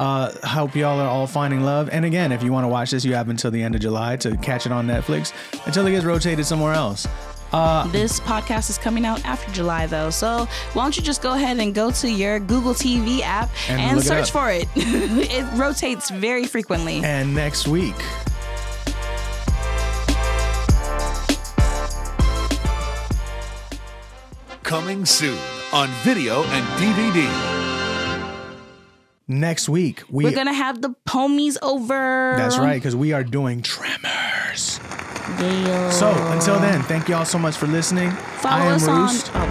Uh, 0.00 0.32
hope 0.46 0.74
y'all 0.74 0.98
are 0.98 1.06
all 1.06 1.26
finding 1.26 1.60
love. 1.60 1.90
And 1.92 2.06
again, 2.06 2.32
if 2.32 2.42
you 2.42 2.52
want 2.52 2.64
to 2.64 2.68
watch 2.68 2.90
this, 2.90 3.04
you 3.04 3.14
have 3.14 3.28
until 3.28 3.50
the 3.50 3.62
end 3.62 3.74
of 3.74 3.82
July 3.82 4.16
to 4.16 4.34
catch 4.38 4.64
it 4.64 4.72
on 4.72 4.86
Netflix 4.86 5.34
until 5.66 5.86
it 5.86 5.90
gets 5.90 6.06
rotated 6.06 6.46
somewhere 6.46 6.72
else. 6.72 7.06
This 7.92 8.18
podcast 8.20 8.70
is 8.70 8.78
coming 8.78 9.04
out 9.04 9.22
after 9.26 9.52
July, 9.52 9.86
though. 9.86 10.08
So 10.08 10.48
why 10.72 10.84
don't 10.84 10.96
you 10.96 11.02
just 11.02 11.20
go 11.20 11.34
ahead 11.34 11.58
and 11.58 11.74
go 11.74 11.90
to 11.90 12.10
your 12.10 12.40
Google 12.40 12.72
TV 12.72 13.20
app 13.20 13.50
And 13.68 13.78
and, 13.78 13.96
look 13.96 14.06
it 14.06 14.08
search 14.08 14.30
for 14.30 14.50
it. 14.50 14.66
it 14.74 15.58
rotates 15.58 16.08
very 16.08 16.46
frequently. 16.46 17.02
And 17.04 17.34
next 17.34 17.68
week, 17.68 17.96
Coming 24.62 25.04
soon 25.04 25.36
on 25.72 25.88
video 26.04 26.44
and 26.44 26.64
DVD. 26.78 27.69
Next 29.30 29.68
week, 29.68 30.02
we. 30.10 30.24
We're 30.24 30.34
gonna 30.34 30.52
have 30.52 30.82
the 30.82 30.94
homies 31.08 31.56
over. 31.62 32.34
that's 32.36 32.58
right, 32.58 32.74
because 32.74 32.96
we 32.96 33.12
are 33.12 33.24
doing 33.24 33.62
Tremors. 33.62 34.80
Yeah. 35.38 35.90
So 35.90 36.10
until 36.32 36.58
then, 36.58 36.82
thank 36.82 37.08
y'all 37.08 37.24
so 37.24 37.38
much 37.38 37.56
for 37.56 37.66
listening. 37.66 38.10
follow 38.10 38.64
I 38.64 38.66
am 38.66 38.72
us 38.74 38.88
Roost. 38.88 39.34
on. 39.34 39.48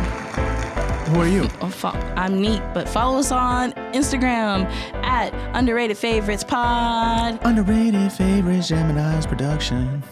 Who 1.09 1.21
are 1.21 1.27
you? 1.27 1.47
Oh, 1.61 1.73
oh, 1.83 2.13
I'm 2.15 2.39
neat, 2.39 2.61
but 2.73 2.87
follow 2.87 3.17
us 3.17 3.31
on 3.31 3.71
Instagram 3.93 4.65
at 5.03 5.33
underrated 5.55 5.97
favorites 5.97 6.43
pod. 6.43 7.39
Underrated 7.41 8.11
Favorites 8.11 8.67
Gemini's 8.69 9.25
production. 9.25 10.03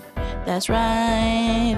That's 0.47 0.69
right. 0.69 1.77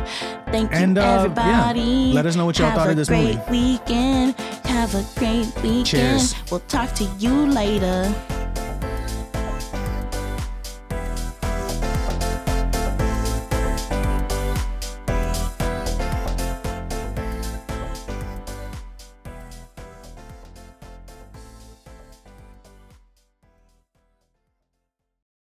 Thank 0.51 0.71
you, 0.71 0.77
And, 0.77 0.97
uh, 0.99 1.01
yeah, 1.01 1.15
everybody. 1.23 2.13
let 2.13 2.27
us 2.27 2.35
know 2.35 2.45
what 2.45 2.59
y'all 2.59 2.69
Have 2.69 2.77
thought 2.77 2.89
of 2.91 2.99
a 2.99 3.05
great 3.05 3.39
weekend. 3.49 4.35
Have 4.65 4.93
a 4.93 5.03
great 5.17 5.47
weekend. 5.63 5.87
Cheers. 5.87 6.35
We'll 6.51 6.59
talk 6.61 6.93
to 6.93 7.03
you 7.17 7.47
later. 7.47 8.13